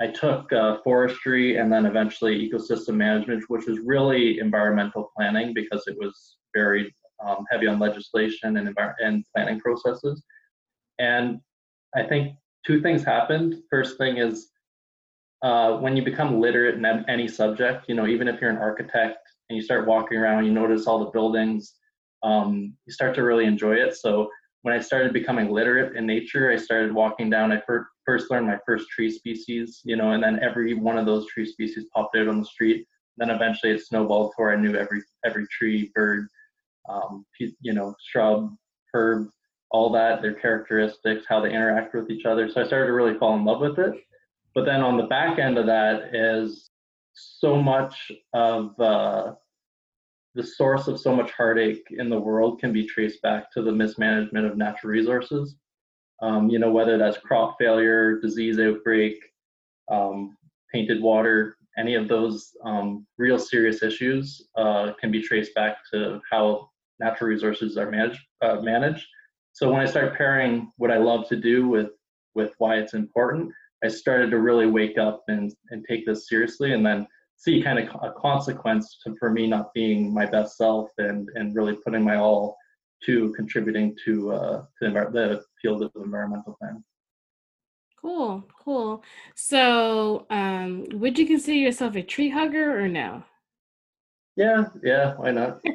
I 0.00 0.08
took 0.08 0.52
uh, 0.52 0.78
forestry 0.84 1.56
and 1.56 1.72
then 1.72 1.86
eventually 1.86 2.48
ecosystem 2.48 2.94
management, 2.94 3.44
which 3.48 3.66
was 3.66 3.78
really 3.78 4.38
environmental 4.40 5.10
planning 5.16 5.54
because 5.54 5.84
it 5.86 5.96
was 5.98 6.36
very 6.54 6.94
um, 7.24 7.46
heavy 7.50 7.66
on 7.66 7.78
legislation 7.78 8.56
and, 8.58 8.68
envir- 8.68 8.94
and 9.02 9.24
planning 9.34 9.58
processes. 9.60 10.22
And 10.98 11.40
I 11.94 12.02
think 12.02 12.36
two 12.66 12.82
things 12.82 13.02
happened. 13.02 13.54
First 13.70 13.96
thing 13.96 14.18
is 14.18 14.48
uh, 15.42 15.76
when 15.78 15.96
you 15.96 16.04
become 16.04 16.40
literate 16.40 16.74
in 16.74 16.84
any 17.08 17.28
subject, 17.28 17.88
you 17.88 17.94
know, 17.94 18.06
even 18.06 18.28
if 18.28 18.40
you're 18.40 18.50
an 18.50 18.58
architect 18.58 19.18
and 19.48 19.56
you 19.56 19.62
start 19.62 19.86
walking 19.86 20.18
around, 20.18 20.44
you 20.44 20.52
notice 20.52 20.86
all 20.86 20.98
the 20.98 21.10
buildings, 21.10 21.74
um, 22.22 22.74
you 22.84 22.92
start 22.92 23.14
to 23.14 23.22
really 23.22 23.44
enjoy 23.44 23.74
it. 23.74 23.96
So 23.96 24.28
when 24.66 24.74
I 24.74 24.80
started 24.80 25.12
becoming 25.12 25.48
literate 25.48 25.94
in 25.94 26.06
nature, 26.06 26.50
I 26.50 26.56
started 26.56 26.92
walking 26.92 27.30
down. 27.30 27.52
I 27.52 27.62
first, 27.64 27.86
first 28.04 28.32
learned 28.32 28.48
my 28.48 28.58
first 28.66 28.88
tree 28.88 29.12
species, 29.12 29.80
you 29.84 29.94
know, 29.94 30.10
and 30.10 30.20
then 30.20 30.40
every 30.42 30.74
one 30.74 30.98
of 30.98 31.06
those 31.06 31.28
tree 31.28 31.46
species 31.46 31.84
popped 31.94 32.16
out 32.16 32.26
on 32.26 32.40
the 32.40 32.44
street. 32.44 32.84
Then 33.16 33.30
eventually 33.30 33.70
it 33.70 33.86
snowballed 33.86 34.32
to 34.32 34.34
where 34.42 34.50
I 34.50 34.60
knew 34.60 34.74
every 34.74 35.02
every 35.24 35.46
tree, 35.56 35.92
bird, 35.94 36.26
um, 36.88 37.24
you 37.38 37.74
know, 37.74 37.94
shrub, 38.10 38.56
herb, 38.92 39.28
all 39.70 39.92
that, 39.92 40.20
their 40.20 40.34
characteristics, 40.34 41.26
how 41.28 41.38
they 41.38 41.50
interact 41.50 41.94
with 41.94 42.10
each 42.10 42.26
other. 42.26 42.50
So 42.50 42.60
I 42.60 42.66
started 42.66 42.86
to 42.88 42.92
really 42.92 43.16
fall 43.20 43.36
in 43.36 43.44
love 43.44 43.60
with 43.60 43.78
it. 43.78 43.94
But 44.52 44.64
then 44.64 44.80
on 44.80 44.96
the 44.96 45.04
back 45.06 45.38
end 45.38 45.58
of 45.58 45.66
that 45.66 46.12
is 46.12 46.70
so 47.14 47.62
much 47.62 48.10
of 48.34 48.80
uh, 48.80 49.34
the 50.36 50.46
source 50.46 50.86
of 50.86 51.00
so 51.00 51.16
much 51.16 51.32
heartache 51.32 51.82
in 51.90 52.10
the 52.10 52.20
world 52.20 52.60
can 52.60 52.72
be 52.72 52.86
traced 52.86 53.22
back 53.22 53.50
to 53.52 53.62
the 53.62 53.72
mismanagement 53.72 54.46
of 54.46 54.56
natural 54.56 54.92
resources. 54.92 55.56
Um, 56.22 56.50
you 56.50 56.58
know, 56.58 56.70
whether 56.70 56.98
that's 56.98 57.16
crop 57.18 57.56
failure, 57.58 58.20
disease 58.20 58.58
outbreak, 58.58 59.16
um, 59.90 60.36
tainted 60.72 61.02
water, 61.02 61.56
any 61.78 61.94
of 61.94 62.06
those 62.06 62.52
um, 62.64 63.06
real 63.16 63.38
serious 63.38 63.82
issues 63.82 64.46
uh, 64.56 64.92
can 65.00 65.10
be 65.10 65.22
traced 65.22 65.54
back 65.54 65.78
to 65.92 66.20
how 66.30 66.68
natural 67.00 67.30
resources 67.30 67.78
are 67.78 67.90
managed. 67.90 68.20
Uh, 68.42 68.60
managed. 68.60 69.06
So 69.52 69.70
when 69.72 69.80
I 69.80 69.86
started 69.86 70.16
pairing 70.16 70.70
what 70.76 70.90
I 70.90 70.98
love 70.98 71.28
to 71.28 71.36
do 71.36 71.68
with 71.68 71.88
with 72.34 72.52
why 72.58 72.76
it's 72.76 72.92
important, 72.92 73.50
I 73.82 73.88
started 73.88 74.30
to 74.30 74.38
really 74.38 74.66
wake 74.66 74.98
up 74.98 75.24
and 75.28 75.50
and 75.70 75.84
take 75.88 76.04
this 76.04 76.28
seriously, 76.28 76.72
and 76.72 76.84
then 76.84 77.06
see 77.36 77.62
kind 77.62 77.78
of 77.78 77.88
a 78.02 78.12
consequence 78.12 78.98
to, 79.04 79.14
for 79.16 79.30
me 79.30 79.46
not 79.46 79.72
being 79.74 80.12
my 80.12 80.26
best 80.26 80.56
self 80.56 80.90
and 80.98 81.28
and 81.34 81.54
really 81.54 81.76
putting 81.84 82.02
my 82.02 82.16
all 82.16 82.56
to 83.04 83.32
contributing 83.34 83.96
to 84.04 84.32
uh, 84.32 84.64
to 84.82 84.90
the 84.90 85.42
field 85.60 85.82
of 85.82 85.90
environmental 85.96 86.56
planning. 86.58 86.82
Cool, 88.00 88.44
cool. 88.64 89.02
So, 89.34 90.26
um, 90.30 90.84
would 90.92 91.18
you 91.18 91.26
consider 91.26 91.58
yourself 91.58 91.96
a 91.96 92.02
tree 92.02 92.30
hugger 92.30 92.78
or 92.78 92.88
no? 92.88 93.24
Yeah, 94.36 94.66
yeah, 94.82 95.14
why 95.16 95.30
not? 95.32 95.60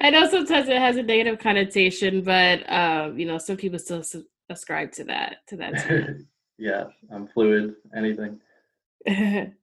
I 0.00 0.10
know 0.10 0.28
sometimes 0.30 0.68
it 0.68 0.76
has 0.76 0.96
a 0.96 1.02
negative 1.02 1.38
connotation, 1.38 2.22
but 2.22 2.70
um, 2.70 3.18
you 3.18 3.26
know, 3.26 3.38
some 3.38 3.56
people 3.56 3.78
still 3.78 4.04
ascribe 4.48 4.92
to 4.92 5.04
that. 5.04 5.38
To 5.48 5.56
that. 5.56 6.24
yeah, 6.58 6.84
I'm 7.10 7.26
fluid. 7.28 7.74
Anything. 7.96 8.40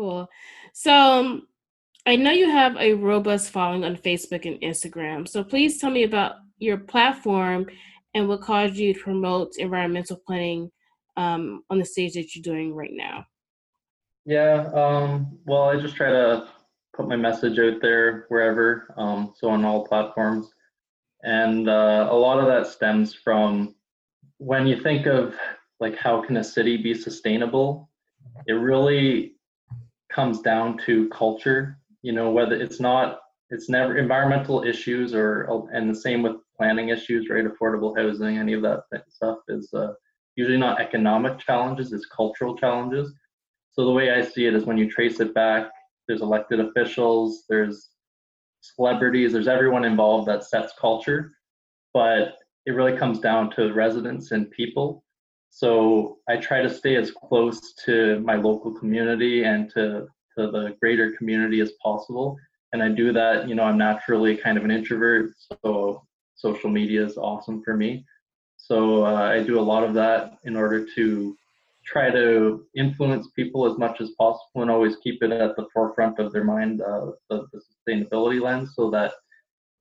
cool. 0.00 0.30
So 0.72 1.42
I 2.06 2.16
know 2.16 2.30
you 2.30 2.50
have 2.50 2.74
a 2.78 2.94
robust 2.94 3.50
following 3.50 3.84
on 3.84 3.96
Facebook 3.96 4.46
and 4.46 4.58
Instagram. 4.62 5.28
So 5.28 5.44
please 5.44 5.78
tell 5.78 5.90
me 5.90 6.04
about 6.04 6.36
your 6.58 6.78
platform 6.78 7.66
and 8.14 8.26
what 8.26 8.40
caused 8.40 8.76
you 8.76 8.94
to 8.94 9.00
promote 9.00 9.52
environmental 9.58 10.16
planning 10.26 10.70
um, 11.18 11.62
on 11.68 11.78
the 11.78 11.84
stage 11.84 12.14
that 12.14 12.34
you're 12.34 12.42
doing 12.42 12.74
right 12.74 12.92
now. 12.92 13.26
Yeah. 14.24 14.70
Um, 14.72 15.38
well, 15.44 15.64
I 15.64 15.78
just 15.78 15.96
try 15.96 16.10
to 16.10 16.48
put 16.94 17.06
my 17.06 17.16
message 17.16 17.58
out 17.58 17.82
there 17.82 18.24
wherever, 18.28 18.94
um, 18.96 19.34
so 19.36 19.50
on 19.50 19.66
all 19.66 19.86
platforms. 19.86 20.50
And 21.22 21.68
uh, 21.68 22.08
a 22.10 22.16
lot 22.16 22.38
of 22.38 22.46
that 22.46 22.72
stems 22.72 23.12
from 23.12 23.74
when 24.38 24.66
you 24.66 24.82
think 24.82 25.06
of 25.06 25.34
like 25.78 25.96
how 25.96 26.22
can 26.22 26.38
a 26.38 26.44
city 26.44 26.78
be 26.78 26.94
sustainable, 26.94 27.90
it 28.46 28.54
really 28.54 29.34
comes 30.10 30.40
down 30.40 30.78
to 30.86 31.08
culture. 31.08 31.78
You 32.02 32.12
know, 32.12 32.30
whether 32.30 32.54
it's 32.54 32.80
not, 32.80 33.20
it's 33.50 33.68
never 33.68 33.98
environmental 33.98 34.64
issues 34.64 35.14
or 35.14 35.68
and 35.72 35.90
the 35.90 35.94
same 35.94 36.22
with 36.22 36.36
planning 36.56 36.88
issues, 36.90 37.28
right? 37.28 37.44
Affordable 37.44 37.96
housing, 37.96 38.38
any 38.38 38.52
of 38.52 38.62
that 38.62 38.84
stuff 39.08 39.38
is 39.48 39.72
uh, 39.74 39.92
usually 40.36 40.58
not 40.58 40.80
economic 40.80 41.38
challenges; 41.38 41.92
it's 41.92 42.06
cultural 42.06 42.56
challenges. 42.56 43.12
So 43.72 43.84
the 43.84 43.92
way 43.92 44.10
I 44.10 44.22
see 44.22 44.46
it 44.46 44.54
is 44.54 44.64
when 44.64 44.78
you 44.78 44.90
trace 44.90 45.20
it 45.20 45.34
back 45.34 45.70
there's 46.10 46.22
elected 46.22 46.58
officials, 46.58 47.44
there's 47.48 47.90
celebrities, 48.62 49.32
there's 49.32 49.46
everyone 49.46 49.84
involved 49.84 50.26
that 50.26 50.42
sets 50.42 50.72
culture, 50.76 51.32
but 51.94 52.34
it 52.66 52.72
really 52.72 52.98
comes 52.98 53.20
down 53.20 53.48
to 53.52 53.72
residents 53.72 54.32
and 54.32 54.50
people. 54.50 55.04
So 55.50 56.18
I 56.28 56.36
try 56.36 56.62
to 56.62 56.70
stay 56.70 56.96
as 56.96 57.10
close 57.10 57.74
to 57.84 58.20
my 58.20 58.36
local 58.36 58.72
community 58.72 59.44
and 59.44 59.68
to, 59.70 60.06
to 60.38 60.50
the 60.50 60.76
greater 60.80 61.12
community 61.12 61.60
as 61.60 61.72
possible. 61.82 62.36
And 62.72 62.82
I 62.82 62.88
do 62.88 63.12
that, 63.12 63.48
you 63.48 63.54
know, 63.56 63.64
I'm 63.64 63.78
naturally 63.78 64.36
kind 64.36 64.56
of 64.56 64.64
an 64.64 64.70
introvert, 64.70 65.32
so 65.62 66.02
social 66.36 66.70
media 66.70 67.04
is 67.04 67.16
awesome 67.16 67.62
for 67.62 67.76
me. 67.76 68.04
So 68.56 69.04
uh, 69.04 69.22
I 69.22 69.42
do 69.42 69.58
a 69.58 69.60
lot 69.60 69.82
of 69.82 69.92
that 69.94 70.38
in 70.44 70.54
order 70.54 70.86
to 70.94 71.36
try 71.84 72.10
to 72.10 72.64
influence 72.76 73.26
people 73.34 73.66
as 73.66 73.76
much 73.76 74.00
as 74.00 74.10
possible 74.10 74.62
and 74.62 74.70
always 74.70 74.96
keep 75.02 75.22
it 75.22 75.32
at 75.32 75.56
the 75.56 75.66
forefront 75.74 76.20
of 76.20 76.32
their 76.32 76.44
mind, 76.44 76.80
uh, 76.80 77.10
the, 77.28 77.46
the 77.52 77.60
sustainability 77.60 78.40
lens, 78.40 78.74
so 78.76 78.90
that 78.90 79.12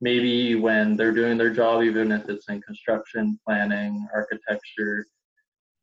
maybe 0.01 0.55
when 0.55 0.95
they're 0.95 1.11
doing 1.11 1.37
their 1.37 1.53
job, 1.53 1.83
even 1.83 2.11
if 2.11 2.27
it's 2.27 2.49
in 2.49 2.61
construction, 2.61 3.39
planning, 3.45 4.07
architecture, 4.13 5.05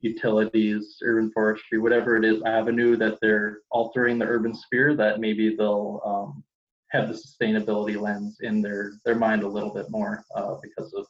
utilities, 0.01 0.99
urban 1.03 1.31
forestry, 1.33 1.79
whatever 1.79 2.17
it 2.17 2.25
is, 2.25 2.43
avenue 2.43 2.97
that 2.97 3.19
they're 3.21 3.61
altering 3.71 4.19
the 4.19 4.27
urban 4.27 4.55
sphere, 4.55 4.95
that 4.95 5.21
maybe 5.21 5.57
they'll 5.57 6.01
um, 6.05 6.45
have 6.91 7.09
the 7.09 7.15
sustainability 7.15 8.01
lens 8.01 8.39
in 8.41 8.63
their 8.63 8.93
their 9.05 9.17
mind 9.17 9.43
a 9.43 9.49
little 9.49 9.73
bit 9.73 9.91
more 9.91 10.25
uh, 10.35 10.57
because 10.63 10.93
of 10.95 11.07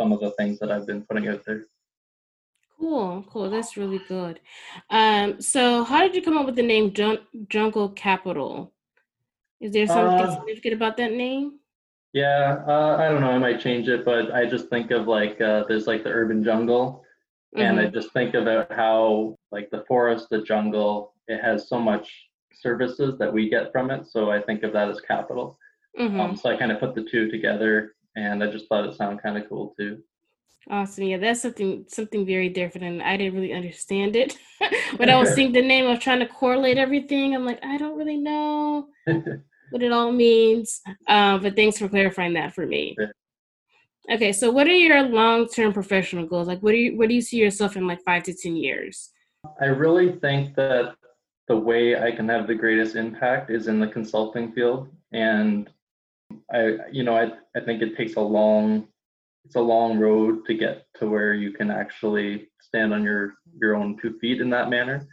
some 0.00 0.12
of 0.12 0.20
the 0.20 0.32
things 0.32 0.58
that 0.58 0.70
I've 0.70 0.86
been 0.86 1.02
putting 1.02 1.28
out 1.28 1.42
there. 1.46 1.64
Cool, 2.78 3.24
cool. 3.28 3.50
That's 3.50 3.76
really 3.76 4.00
good. 4.08 4.38
Um, 4.90 5.40
so 5.40 5.82
how 5.82 6.00
did 6.00 6.14
you 6.14 6.22
come 6.22 6.38
up 6.38 6.46
with 6.46 6.54
the 6.54 6.62
name 6.62 6.92
Jun- 6.92 7.26
Jungle 7.48 7.88
Capital? 7.88 8.72
Is 9.60 9.72
there 9.72 9.88
something 9.88 10.26
uh, 10.26 10.36
significant 10.36 10.74
about 10.74 10.96
that 10.98 11.12
name? 11.12 11.58
Yeah, 12.12 12.62
uh, 12.66 12.96
I 12.98 13.08
don't 13.08 13.20
know. 13.20 13.30
I 13.30 13.38
might 13.38 13.60
change 13.60 13.88
it, 13.88 14.04
but 14.04 14.32
I 14.32 14.46
just 14.46 14.68
think 14.68 14.92
of 14.92 15.08
like 15.08 15.40
uh, 15.40 15.64
there's 15.68 15.86
like 15.86 16.04
the 16.04 16.10
urban 16.10 16.44
jungle, 16.44 17.04
mm-hmm. 17.56 17.60
and 17.60 17.80
I 17.80 17.84
mm-hmm. 17.84 17.94
just 17.94 18.12
think 18.12 18.34
about 18.34 18.72
how 18.72 19.36
like 19.50 19.70
the 19.70 19.84
forest, 19.88 20.28
the 20.30 20.42
jungle, 20.42 21.14
it 21.26 21.42
has 21.42 21.68
so 21.68 21.78
much 21.78 22.28
services 22.52 23.18
that 23.18 23.32
we 23.32 23.48
get 23.48 23.72
from 23.72 23.90
it. 23.90 24.06
So 24.06 24.30
I 24.30 24.40
think 24.40 24.62
of 24.62 24.72
that 24.72 24.88
as 24.88 25.00
capital. 25.00 25.58
Mm-hmm. 25.98 26.20
Um, 26.20 26.36
so 26.36 26.50
I 26.50 26.56
kind 26.56 26.72
of 26.72 26.80
put 26.80 26.94
the 26.94 27.02
two 27.02 27.30
together, 27.30 27.94
and 28.16 28.42
I 28.42 28.50
just 28.50 28.68
thought 28.68 28.86
it 28.86 28.96
sounded 28.96 29.22
kind 29.22 29.38
of 29.38 29.48
cool 29.48 29.74
too. 29.78 29.98
Awesome. 30.70 31.04
Yeah, 31.04 31.16
that's 31.16 31.40
something 31.40 31.86
something 31.88 32.26
very 32.26 32.48
different, 32.50 32.86
and 32.86 33.02
I 33.02 33.16
didn't 33.16 33.34
really 33.34 33.54
understand 33.54 34.16
it. 34.16 34.36
when 34.96 35.08
I 35.08 35.18
was 35.18 35.30
seeing 35.34 35.52
the 35.52 35.62
name, 35.62 35.86
I 35.86 35.90
was 35.90 36.00
trying 36.00 36.20
to 36.20 36.26
correlate 36.26 36.78
everything. 36.78 37.34
I'm 37.34 37.46
like, 37.46 37.64
I 37.64 37.78
don't 37.78 37.96
really 37.96 38.18
know 38.18 38.88
what 39.70 39.82
it 39.82 39.92
all 39.92 40.12
means. 40.12 40.80
Uh, 41.06 41.38
but 41.38 41.56
thanks 41.56 41.78
for 41.78 41.88
clarifying 41.88 42.34
that 42.34 42.54
for 42.54 42.66
me. 42.66 42.96
Okay, 44.10 44.32
so 44.32 44.50
what 44.50 44.66
are 44.66 44.74
your 44.74 45.02
long-term 45.02 45.74
professional 45.74 46.26
goals? 46.26 46.48
Like, 46.48 46.60
what 46.60 46.72
do 46.72 46.78
you 46.78 46.96
what 46.96 47.08
do 47.08 47.14
you 47.14 47.20
see 47.20 47.36
yourself 47.36 47.76
in 47.76 47.86
like 47.86 48.02
five 48.04 48.22
to 48.24 48.34
ten 48.34 48.56
years? 48.56 49.10
I 49.60 49.66
really 49.66 50.12
think 50.12 50.54
that 50.56 50.94
the 51.46 51.56
way 51.56 52.00
I 52.00 52.10
can 52.12 52.28
have 52.28 52.46
the 52.46 52.54
greatest 52.54 52.96
impact 52.96 53.50
is 53.50 53.68
in 53.68 53.80
the 53.80 53.86
consulting 53.86 54.52
field, 54.52 54.88
and 55.12 55.68
I, 56.52 56.76
you 56.90 57.02
know, 57.02 57.16
I 57.16 57.32
I 57.54 57.60
think 57.64 57.82
it 57.82 57.96
takes 57.96 58.14
a 58.16 58.20
long 58.20 58.88
it's 59.44 59.56
a 59.56 59.60
long 59.60 59.98
road 59.98 60.46
to 60.46 60.54
get 60.54 60.86
to 60.98 61.08
where 61.08 61.34
you 61.34 61.52
can 61.52 61.70
actually 61.70 62.48
stand 62.60 62.94
on 62.94 63.02
your 63.02 63.34
your 63.60 63.76
own 63.76 63.98
two 64.00 64.18
feet 64.20 64.40
in 64.40 64.48
that 64.50 64.70
manner. 64.70 65.06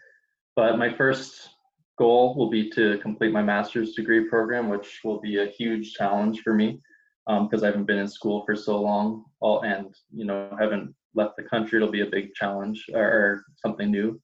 But 0.55 0.77
my 0.77 0.93
first 0.95 1.49
goal 1.97 2.35
will 2.35 2.49
be 2.49 2.69
to 2.71 2.97
complete 2.99 3.33
my 3.33 3.43
master's 3.43 3.93
degree 3.93 4.29
program, 4.29 4.69
which 4.69 5.01
will 5.03 5.19
be 5.19 5.39
a 5.39 5.47
huge 5.47 5.93
challenge 5.93 6.41
for 6.41 6.53
me 6.53 6.79
because 7.27 7.63
um, 7.63 7.63
I 7.63 7.67
haven't 7.67 7.85
been 7.85 7.99
in 7.99 8.07
school 8.07 8.43
for 8.45 8.55
so 8.55 8.79
long, 8.79 9.25
all 9.39 9.61
and 9.61 9.93
you 10.11 10.25
know 10.25 10.55
haven't 10.59 10.93
left 11.13 11.37
the 11.37 11.43
country. 11.43 11.77
It'll 11.77 11.91
be 11.91 12.01
a 12.01 12.07
big 12.07 12.33
challenge 12.33 12.85
or, 12.93 13.03
or 13.03 13.45
something 13.57 13.89
new. 13.89 14.19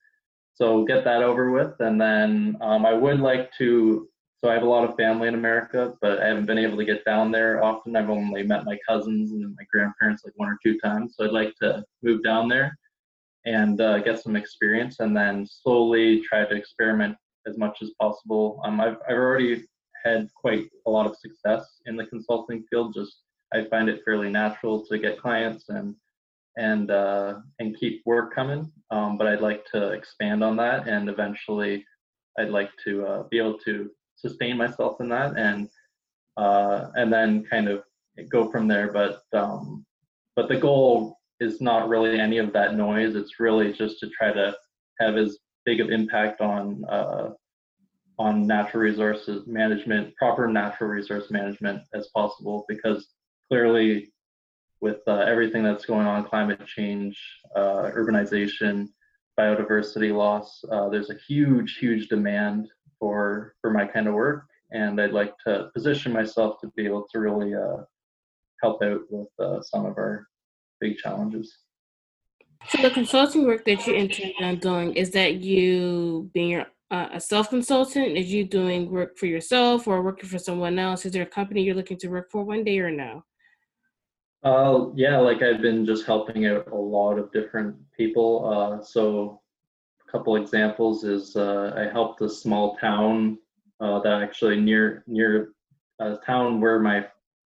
So 0.54 0.84
get 0.86 1.04
that 1.06 1.24
over 1.24 1.52
with, 1.52 1.74
and 1.80 2.00
then 2.00 2.58
um, 2.62 2.86
I 2.86 2.94
would 2.94 3.20
like 3.20 3.52
to 3.58 4.08
so 4.44 4.50
I 4.50 4.56
have 4.56 4.64
a 4.64 4.70
lot 4.70 4.90
of 4.90 4.96
family 4.96 5.28
in 5.28 5.36
America, 5.36 5.94
but 6.02 6.20
I 6.20 6.28
haven't 6.28 6.48
been 6.48 6.58
able 6.58 6.76
to 6.78 6.86
get 6.86 7.06
down 7.06 7.32
there 7.32 7.64
often. 7.64 7.96
I've 7.96 8.10
only 8.10 8.42
met 8.42 8.66
my 8.66 8.76
cousins 8.88 9.32
and 9.32 9.56
my 9.56 9.64
grandparents 9.72 10.24
like 10.26 10.34
one 10.36 10.50
or 10.50 10.58
two 10.64 10.80
times. 10.80 11.14
So 11.16 11.26
I'd 11.26 11.32
like 11.32 11.54
to 11.62 11.84
move 12.02 12.24
down 12.24 12.48
there 12.48 12.76
and 13.46 13.80
uh, 13.80 14.00
get 14.00 14.20
some 14.20 14.36
experience, 14.36 15.00
and 15.00 15.16
then 15.16 15.46
slowly 15.46 16.22
try 16.22 16.46
to 16.46 16.56
experiment 16.56 17.16
as 17.48 17.58
much 17.58 17.84
as 17.84 17.92
possible. 18.00 18.60
Um, 18.64 18.82
I've 18.82 18.98
I've 19.08 19.16
already 19.16 19.64
had 20.04 20.30
quite 20.36 20.70
a 20.88 20.90
lot 20.90 21.06
of 21.06 21.16
success 21.16 21.80
in 21.86 21.96
the 21.96 22.06
consulting 22.08 22.64
field. 22.70 22.94
Just 22.94 23.22
I 23.54 23.66
find 23.66 23.90
it 23.90 24.02
fairly 24.06 24.30
natural 24.30 24.86
to 24.86 24.98
get 24.98 25.20
clients 25.20 25.70
and 25.70 25.96
and 26.58 26.92
uh, 26.92 27.36
and 27.60 27.78
keep 27.80 28.02
work 28.06 28.34
coming. 28.34 28.72
Um, 28.92 29.18
but 29.18 29.28
I'd 29.28 29.42
like 29.42 29.66
to 29.74 29.92
expand 29.92 30.44
on 30.44 30.56
that, 30.58 30.88
and 30.88 31.10
eventually, 31.10 31.86
I'd 32.38 32.50
like 32.50 32.70
to 32.86 33.06
uh, 33.06 33.24
be 33.30 33.40
able 33.40 33.58
to 33.60 33.90
sustain 34.16 34.58
myself 34.58 35.00
in 35.00 35.10
that 35.10 35.38
and 35.38 35.70
uh, 36.38 36.88
and 36.96 37.12
then 37.12 37.46
kind 37.50 37.68
of 37.68 37.84
go 38.30 38.50
from 38.52 38.68
there. 38.68 38.92
But 38.92 39.22
um, 39.34 39.86
but 40.36 40.48
the 40.48 40.58
goal 40.58 41.18
is 41.40 41.60
not 41.62 41.90
really 41.90 42.20
any 42.20 42.38
of 42.38 42.54
that 42.54 42.76
noise. 42.76 43.16
It's 43.16 43.40
really 43.40 43.74
just 43.74 44.00
to 44.00 44.10
try 44.10 44.32
to 44.32 44.56
have 45.00 45.18
as 45.18 45.38
big 45.66 45.82
of 45.82 45.90
impact 45.90 46.42
on 46.42 46.84
uh, 46.90 47.30
on 48.20 48.46
natural 48.46 48.84
resources 48.84 49.48
management, 49.48 50.16
proper 50.16 50.48
natural 50.48 50.90
resource 50.90 51.32
management 51.32 51.82
as 51.94 52.08
possible, 52.16 52.66
because 52.68 53.08
clearly 53.50 54.12
with 54.82 55.00
uh, 55.08 55.20
everything 55.20 55.64
that's 55.64 55.86
going 55.86 56.08
on, 56.08 56.24
climate 56.24 56.66
change, 56.66 57.20
uh, 57.56 57.92
urbanization, 57.96 58.88
biodiversity 59.40 60.16
loss, 60.16 60.64
uh, 60.72 60.90
there's 60.90 61.10
a 61.10 61.18
huge, 61.28 61.78
huge 61.78 62.08
demand 62.10 62.68
for 63.00 63.56
for 63.62 63.72
my 63.72 63.86
kind 63.86 64.08
of 64.08 64.14
work, 64.14 64.46
and 64.72 65.00
I'd 65.02 65.12
like 65.12 65.34
to 65.46 65.70
position 65.74 66.12
myself 66.14 66.60
to 66.62 66.72
be 66.76 66.86
able 66.86 67.08
to 67.12 67.20
really 67.20 67.56
uh, 67.56 67.78
help 68.62 68.84
out 68.84 69.02
with 69.10 69.30
uh, 69.40 69.62
some 69.62 69.86
of 69.86 69.98
our 69.98 70.28
big 70.80 70.98
challenges. 70.98 71.58
So 72.70 72.82
the 72.82 72.92
consulting 72.92 73.46
work 73.46 73.66
that 73.66 73.88
you 73.88 73.96
intend 73.96 74.34
on 74.42 74.58
doing 74.58 74.94
is 74.94 75.12
that 75.12 75.36
you 75.36 76.30
being 76.34 76.50
your, 76.50 76.68
uh, 76.92 77.08
a 77.14 77.20
self 77.20 77.50
consultant? 77.50 78.18
Is 78.18 78.32
you 78.32 78.44
doing 78.44 78.92
work 78.92 79.18
for 79.18 79.26
yourself 79.26 79.88
or 79.88 80.04
working 80.04 80.30
for 80.30 80.38
someone 80.38 80.78
else? 80.78 81.06
Is 81.06 81.14
there 81.14 81.24
a 81.24 81.28
company 81.28 81.64
you're 81.64 81.76
looking 81.76 81.98
to 82.00 82.10
work 82.10 82.30
for 82.30 82.44
one 82.44 82.64
day 82.64 82.80
or 82.80 82.92
no? 82.92 83.24
Uh, 84.44 84.88
yeah, 84.96 85.18
like 85.18 85.42
I've 85.42 85.62
been 85.62 85.86
just 85.86 86.06
helping 86.06 86.46
out 86.48 86.68
a 86.68 86.76
lot 86.76 87.18
of 87.18 87.32
different 87.32 87.76
people. 87.96 88.46
Uh, 88.52 88.84
so 88.84 89.42
a 90.08 90.12
couple 90.12 90.36
examples 90.36 91.04
is 91.04 91.36
uh, 91.36 91.74
I 91.78 91.92
helped 91.92 92.22
a 92.22 92.30
small 92.30 92.76
town 92.78 93.38
uh, 93.80 94.00
that 94.02 94.22
actually 94.22 94.60
near 94.60 95.04
near 95.08 95.54
a 96.00 96.18
town 96.26 96.60
where 96.60 96.80
my 96.80 97.06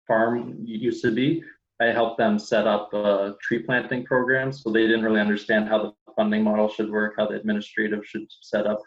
farm 0.07 0.57
used 0.63 1.03
to 1.03 1.11
be. 1.11 1.43
I 1.81 1.85
helped 1.85 2.17
them 2.17 2.39
set 2.39 2.67
up 2.67 2.93
a 2.93 3.35
tree 3.41 3.59
planting 3.59 4.05
program, 4.05 4.51
so 4.51 4.71
they 4.71 4.83
didn't 4.83 5.03
really 5.03 5.19
understand 5.19 5.67
how 5.67 5.79
the 5.83 6.13
funding 6.15 6.43
model 6.43 6.69
should 6.69 6.91
work, 6.91 7.15
how 7.17 7.27
the 7.27 7.35
administrative 7.35 8.05
should 8.05 8.27
set 8.41 8.67
up, 8.67 8.79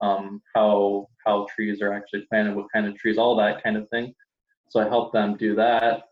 um, 0.00 0.42
how 0.54 1.08
how 1.24 1.46
trees 1.54 1.80
are 1.80 1.92
actually 1.92 2.26
planted, 2.28 2.54
what 2.54 2.66
kind 2.72 2.86
of 2.86 2.96
trees, 2.96 3.18
all 3.18 3.36
that 3.36 3.62
kind 3.62 3.76
of 3.76 3.88
thing. 3.88 4.14
So 4.68 4.80
I 4.80 4.88
helped 4.88 5.12
them 5.12 5.36
do 5.36 5.54
that. 5.54 6.04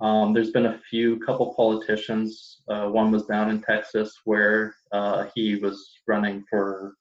Um, 0.00 0.32
there's 0.32 0.50
been 0.50 0.66
a 0.66 0.80
few 0.88 1.18
couple 1.20 1.54
politicians. 1.54 2.62
Uh, 2.68 2.88
one 2.88 3.10
was 3.10 3.26
down 3.26 3.50
in 3.50 3.60
Texas 3.60 4.18
where 4.24 4.74
uh, 4.92 5.26
he 5.34 5.56
was 5.56 5.92
running 6.06 6.44
for 6.48 6.94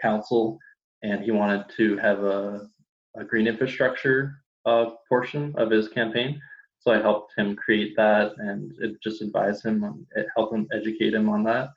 council 0.00 0.58
and 1.02 1.22
he 1.22 1.30
wanted 1.30 1.64
to 1.76 1.96
have 1.96 2.22
a, 2.22 2.68
a 3.16 3.24
green 3.24 3.46
infrastructure 3.46 4.34
uh, 4.66 4.90
portion 5.08 5.54
of 5.56 5.70
his 5.70 5.88
campaign. 5.88 6.40
So 6.80 6.92
I 6.92 7.00
helped 7.00 7.32
him 7.36 7.56
create 7.56 7.96
that 7.96 8.32
and 8.38 8.72
it 8.80 9.00
just 9.02 9.22
advise 9.22 9.62
him, 9.62 10.06
help 10.36 10.52
him 10.52 10.66
educate 10.72 11.14
him 11.14 11.28
on 11.28 11.44
that. 11.44 11.70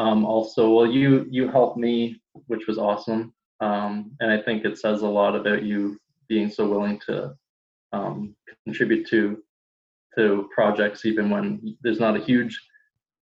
Um, 0.00 0.24
also, 0.24 0.70
well, 0.70 0.86
you 0.86 1.26
you 1.30 1.48
helped 1.48 1.76
me, 1.76 2.22
which 2.46 2.66
was 2.66 2.78
awesome, 2.78 3.34
um, 3.60 4.12
and 4.20 4.32
I 4.32 4.40
think 4.40 4.64
it 4.64 4.78
says 4.78 5.02
a 5.02 5.14
lot 5.20 5.36
about 5.36 5.62
you 5.62 5.98
being 6.26 6.48
so 6.48 6.66
willing 6.66 6.98
to 7.06 7.34
um, 7.92 8.34
contribute 8.64 9.06
to 9.08 9.42
to 10.16 10.48
projects 10.54 11.04
even 11.04 11.28
when 11.28 11.76
there's 11.82 12.00
not 12.00 12.16
a 12.16 12.24
huge 12.30 12.58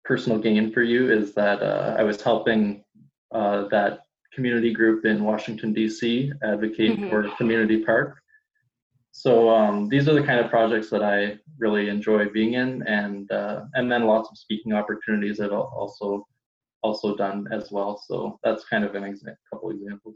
personal 0.03 0.37
gain 0.37 0.73
for 0.73 0.83
you 0.83 1.09
is 1.09 1.33
that 1.33 1.63
uh, 1.63 1.95
I 1.97 2.03
was 2.03 2.21
helping 2.21 2.83
uh, 3.31 3.69
that 3.69 4.01
community 4.33 4.73
group 4.73 5.05
in 5.05 5.23
Washington 5.23 5.71
D.C. 5.71 6.33
advocate 6.43 6.99
mm-hmm. 6.99 7.09
for 7.09 7.29
community 7.37 7.85
park. 7.85 8.19
So 9.13 9.49
um, 9.49 9.87
these 9.87 10.09
are 10.09 10.13
the 10.13 10.27
kind 10.29 10.41
of 10.41 10.51
projects 10.51 10.89
that 10.89 11.03
I 11.03 11.37
really 11.57 11.87
enjoy 11.87 12.27
being 12.27 12.55
in, 12.55 12.83
and 12.83 13.31
uh, 13.31 13.61
and 13.75 13.89
then 13.89 14.03
lots 14.03 14.29
of 14.29 14.37
speaking 14.37 14.73
opportunities 14.73 15.39
I've 15.39 15.53
also 15.53 16.27
also 16.85 17.15
done 17.15 17.47
as 17.51 17.71
well. 17.71 17.91
So 18.07 18.39
that's 18.43 18.63
kind 18.65 18.83
of 18.83 18.95
an 18.95 19.03
exa- 19.03 19.35
couple 19.49 19.71
examples. 19.71 20.15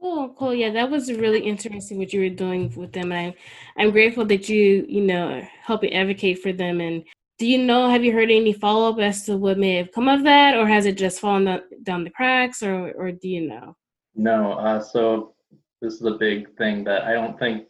Cool, 0.00 0.34
cool. 0.38 0.54
Yeah, 0.54 0.70
that 0.70 0.90
was 0.90 1.10
really 1.10 1.40
interesting 1.40 1.98
what 1.98 2.12
you 2.12 2.20
were 2.20 2.36
doing 2.44 2.72
with 2.76 2.92
them. 2.92 3.10
And 3.12 3.20
I'm, 3.26 3.34
I'm 3.78 3.90
grateful 3.90 4.24
that 4.26 4.48
you, 4.48 4.84
you 4.88 5.00
know, 5.00 5.26
helping 5.62 5.94
advocate 5.94 6.40
for 6.42 6.52
them. 6.52 6.80
And 6.80 7.04
do 7.38 7.46
you 7.46 7.58
know, 7.58 7.88
have 7.88 8.04
you 8.04 8.12
heard 8.12 8.30
any 8.30 8.52
follow 8.52 8.90
up 8.90 8.98
as 8.98 9.24
to 9.26 9.36
what 9.36 9.58
may 9.58 9.76
have 9.76 9.92
come 9.92 10.08
of 10.08 10.22
that, 10.24 10.56
or 10.56 10.66
has 10.68 10.86
it 10.86 10.96
just 10.98 11.20
fallen 11.20 11.60
down 11.82 12.04
the 12.04 12.10
cracks, 12.10 12.62
or, 12.62 12.92
or 12.92 13.12
do 13.12 13.28
you 13.28 13.48
know? 13.48 13.76
No. 14.14 14.52
Uh, 14.52 14.80
so 14.80 15.34
this 15.80 15.94
is 15.94 16.02
a 16.06 16.18
big 16.26 16.56
thing 16.56 16.84
that 16.84 17.02
I 17.02 17.12
don't 17.14 17.38
think 17.38 17.66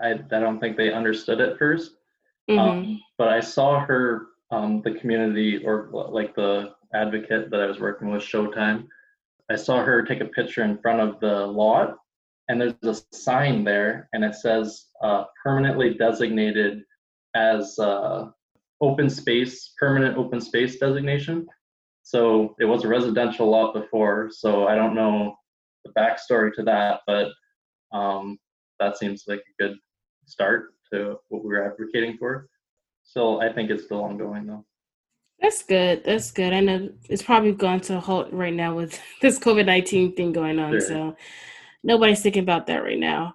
I, 0.00 0.10
I 0.12 0.40
don't 0.44 0.60
think 0.60 0.76
they 0.76 0.92
understood 0.92 1.40
at 1.40 1.58
1st 1.58 1.88
um, 2.48 2.56
mm-hmm. 2.56 2.58
um, 2.58 3.00
but 3.18 3.28
I 3.28 3.40
saw 3.40 3.80
her, 3.80 4.28
um, 4.50 4.82
the 4.82 4.92
community 4.92 5.64
or 5.64 5.88
like 5.92 6.34
the 6.36 6.74
advocate 6.94 7.50
that 7.50 7.60
I 7.60 7.66
was 7.66 7.80
working 7.80 8.10
with, 8.10 8.22
Showtime 8.22 8.86
I 9.50 9.56
saw 9.56 9.84
her 9.84 10.02
take 10.02 10.20
a 10.20 10.26
picture 10.26 10.64
in 10.64 10.78
front 10.78 11.00
of 11.00 11.20
the 11.20 11.46
lot, 11.46 11.96
and 12.48 12.60
there's 12.60 12.74
a 12.82 13.16
sign 13.16 13.64
there, 13.64 14.08
and 14.12 14.24
it 14.24 14.34
says 14.34 14.86
uh, 15.02 15.24
permanently 15.42 15.94
designated 15.94 16.82
as 17.34 17.78
uh, 17.78 18.28
open 18.80 19.08
space, 19.08 19.72
permanent 19.78 20.16
open 20.16 20.40
space 20.40 20.78
designation. 20.78 21.46
So 22.02 22.54
it 22.60 22.64
was 22.64 22.84
a 22.84 22.88
residential 22.88 23.48
lot 23.48 23.72
before, 23.72 24.30
so 24.32 24.66
I 24.66 24.74
don't 24.74 24.94
know 24.94 25.36
the 25.84 25.92
backstory 25.92 26.52
to 26.54 26.62
that, 26.64 27.00
but 27.06 27.30
um, 27.92 28.38
that 28.80 28.96
seems 28.96 29.24
like 29.28 29.40
a 29.40 29.62
good 29.62 29.76
start 30.26 30.74
to 30.92 31.18
what 31.28 31.44
we 31.44 31.50
were 31.50 31.64
advocating 31.64 32.16
for. 32.16 32.48
So 33.04 33.40
I 33.40 33.52
think 33.52 33.70
it's 33.70 33.84
still 33.84 34.02
ongoing 34.02 34.46
though. 34.46 34.64
That's 35.40 35.62
good. 35.62 36.02
That's 36.04 36.30
good. 36.30 36.52
I 36.52 36.60
know 36.60 36.90
it's 37.08 37.22
probably 37.22 37.52
gone 37.52 37.80
to 37.82 37.98
a 37.98 38.00
halt 38.00 38.32
right 38.32 38.54
now 38.54 38.74
with 38.74 39.00
this 39.22 39.38
COVID 39.38 39.66
19 39.66 40.14
thing 40.16 40.32
going 40.32 40.58
on. 40.58 40.72
Sure. 40.72 40.80
So 40.80 41.16
nobody's 41.82 42.22
thinking 42.22 42.42
about 42.42 42.66
that 42.66 42.82
right 42.82 42.98
now. 42.98 43.34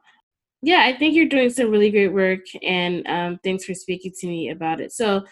Yeah, 0.64 0.84
I 0.86 0.96
think 0.96 1.16
you're 1.16 1.26
doing 1.26 1.50
some 1.50 1.72
really 1.72 1.90
great 1.90 2.14
work, 2.14 2.42
and 2.62 3.08
um, 3.08 3.40
thanks 3.44 3.66
for 3.66 3.74
speaking 3.74 4.12
to 4.20 4.28
me 4.28 4.52
about 4.52 4.80
it. 4.80 4.92
So 4.92 5.26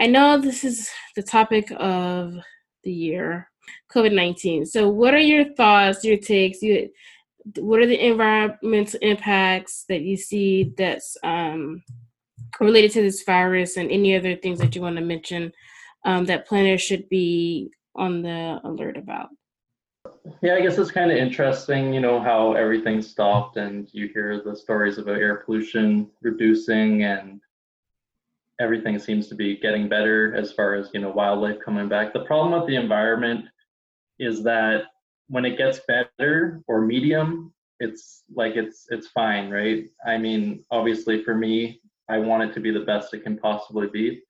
I 0.00 0.06
know 0.06 0.38
this 0.38 0.64
is 0.64 0.90
the 1.16 1.22
topic 1.22 1.70
of 1.76 2.34
the 2.82 2.92
year, 2.92 3.50
COVID 3.92 4.14
19. 4.14 4.64
So, 4.64 4.88
what 4.88 5.12
are 5.12 5.18
your 5.18 5.52
thoughts, 5.54 6.04
your 6.04 6.16
takes? 6.16 6.62
You, 6.62 6.88
what 7.58 7.80
are 7.80 7.86
the 7.86 8.06
environmental 8.06 8.98
impacts 9.02 9.84
that 9.90 10.00
you 10.00 10.16
see 10.16 10.72
that's 10.78 11.16
um, 11.22 11.82
related 12.58 12.92
to 12.92 13.02
this 13.02 13.22
virus, 13.22 13.76
and 13.76 13.90
any 13.90 14.16
other 14.16 14.34
things 14.34 14.58
that 14.60 14.74
you 14.74 14.80
want 14.80 14.96
to 14.96 15.02
mention 15.02 15.52
um, 16.04 16.24
that 16.26 16.46
planners 16.46 16.82
should 16.82 17.08
be 17.08 17.70
on 17.94 18.22
the 18.22 18.60
alert 18.64 18.96
about? 18.96 19.28
Yeah, 20.42 20.54
I 20.54 20.60
guess 20.60 20.78
it's 20.78 20.90
kind 20.90 21.10
of 21.10 21.18
interesting, 21.18 21.92
you 21.92 22.00
know, 22.00 22.20
how 22.20 22.54
everything 22.54 23.02
stopped 23.02 23.56
and 23.56 23.88
you 23.92 24.08
hear 24.08 24.42
the 24.42 24.56
stories 24.56 24.98
about 24.98 25.18
air 25.18 25.36
pollution 25.36 26.10
reducing 26.22 27.04
and 27.04 27.40
everything 28.60 28.98
seems 28.98 29.28
to 29.28 29.34
be 29.34 29.56
getting 29.58 29.88
better 29.88 30.34
as 30.34 30.52
far 30.52 30.74
as, 30.74 30.90
you 30.94 31.00
know, 31.00 31.10
wildlife 31.10 31.58
coming 31.64 31.88
back. 31.88 32.12
The 32.12 32.24
problem 32.24 32.58
with 32.58 32.68
the 32.68 32.76
environment 32.76 33.46
is 34.18 34.42
that 34.44 34.84
when 35.28 35.44
it 35.44 35.58
gets 35.58 35.80
better 35.88 36.62
or 36.68 36.80
medium, 36.80 37.52
it's 37.80 38.22
like 38.34 38.54
it's 38.56 38.86
it's 38.90 39.08
fine, 39.08 39.50
right? 39.50 39.86
I 40.06 40.16
mean, 40.18 40.64
obviously 40.70 41.22
for 41.24 41.34
me, 41.34 41.80
I 42.08 42.18
want 42.18 42.44
it 42.44 42.54
to 42.54 42.60
be 42.60 42.70
the 42.70 42.80
best 42.80 43.14
it 43.14 43.24
can 43.24 43.36
possibly 43.38 43.88
be. 43.88 44.22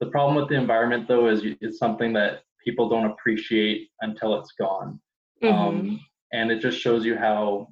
The 0.00 0.06
problem 0.06 0.36
with 0.36 0.48
the 0.48 0.56
environment 0.56 1.08
though 1.08 1.28
is 1.28 1.42
it's 1.60 1.78
something 1.78 2.12
that 2.14 2.42
people 2.64 2.88
don't 2.88 3.06
appreciate 3.06 3.88
until 4.00 4.38
it's 4.38 4.52
gone. 4.58 5.00
Mm-hmm. 5.42 5.54
Um, 5.54 6.00
and 6.32 6.50
it 6.50 6.60
just 6.60 6.78
shows 6.78 7.04
you 7.04 7.16
how 7.16 7.68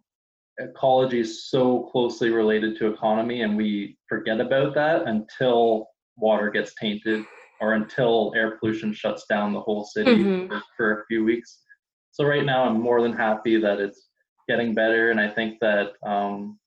ecology 0.58 1.20
is 1.20 1.50
so 1.50 1.88
closely 1.90 2.30
related 2.30 2.78
to 2.78 2.86
economy, 2.86 3.42
and 3.42 3.56
we 3.56 3.98
forget 4.08 4.40
about 4.40 4.74
that 4.74 5.06
until 5.06 5.88
water 6.16 6.50
gets 6.50 6.74
tainted 6.74 7.24
or 7.60 7.74
until 7.74 8.32
air 8.36 8.56
pollution 8.58 8.92
shuts 8.92 9.24
down 9.28 9.52
the 9.52 9.60
whole 9.60 9.84
city 9.84 10.16
mm-hmm. 10.16 10.48
for, 10.48 10.62
for 10.76 11.00
a 11.00 11.06
few 11.06 11.24
weeks. 11.24 11.60
So 12.12 12.24
right 12.24 12.44
now, 12.44 12.64
I'm 12.64 12.80
more 12.80 13.02
than 13.02 13.12
happy 13.12 13.60
that 13.60 13.80
it's 13.80 14.08
getting 14.48 14.74
better, 14.74 15.10
and 15.10 15.18
I 15.18 15.28
think 15.28 15.58
that 15.60 15.92
um, 16.06 16.58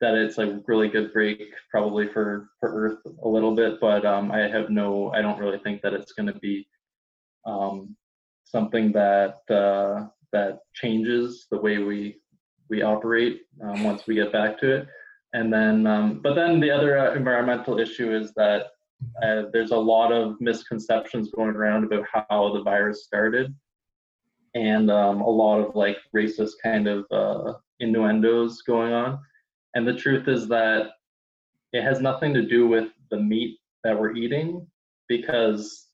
that 0.00 0.14
it's 0.14 0.38
a 0.38 0.60
really 0.66 0.88
good 0.88 1.12
break 1.12 1.52
probably 1.70 2.06
for 2.08 2.50
for 2.60 2.68
Earth 2.72 2.98
a 3.22 3.28
little 3.28 3.54
bit. 3.54 3.80
But 3.80 4.04
um, 4.06 4.30
I 4.30 4.40
have 4.48 4.70
no, 4.70 5.12
I 5.12 5.22
don't 5.22 5.38
really 5.38 5.58
think 5.58 5.82
that 5.82 5.94
it's 5.94 6.12
going 6.12 6.32
to 6.32 6.38
be 6.38 6.68
um, 7.46 7.96
something 8.44 8.92
that 8.92 9.38
uh, 9.50 10.08
that 10.32 10.60
changes 10.74 11.46
the 11.50 11.58
way 11.58 11.78
we 11.78 12.20
we 12.68 12.82
operate 12.82 13.42
um, 13.62 13.84
once 13.84 14.06
we 14.06 14.14
get 14.14 14.32
back 14.32 14.58
to 14.60 14.76
it. 14.76 14.88
And 15.34 15.52
then, 15.52 15.86
um, 15.86 16.20
but 16.22 16.34
then 16.34 16.58
the 16.60 16.70
other 16.70 16.98
uh, 16.98 17.14
environmental 17.14 17.78
issue 17.78 18.14
is 18.14 18.32
that 18.34 18.68
uh, 19.22 19.42
there's 19.52 19.72
a 19.72 19.76
lot 19.76 20.10
of 20.10 20.40
misconceptions 20.40 21.30
going 21.30 21.50
around 21.50 21.84
about 21.84 22.06
how 22.12 22.52
the 22.52 22.62
virus 22.62 23.04
started, 23.04 23.54
and 24.54 24.90
um, 24.90 25.20
a 25.20 25.28
lot 25.28 25.60
of 25.60 25.76
like 25.76 25.98
racist 26.16 26.52
kind 26.62 26.88
of 26.88 27.04
uh, 27.10 27.52
innuendos 27.80 28.62
going 28.62 28.92
on. 28.92 29.18
And 29.74 29.86
the 29.86 29.94
truth 29.94 30.28
is 30.28 30.48
that 30.48 30.90
it 31.72 31.82
has 31.82 32.00
nothing 32.00 32.32
to 32.34 32.46
do 32.46 32.66
with 32.66 32.88
the 33.10 33.18
meat 33.18 33.58
that 33.84 33.98
we're 33.98 34.14
eating, 34.14 34.66
because 35.08 35.86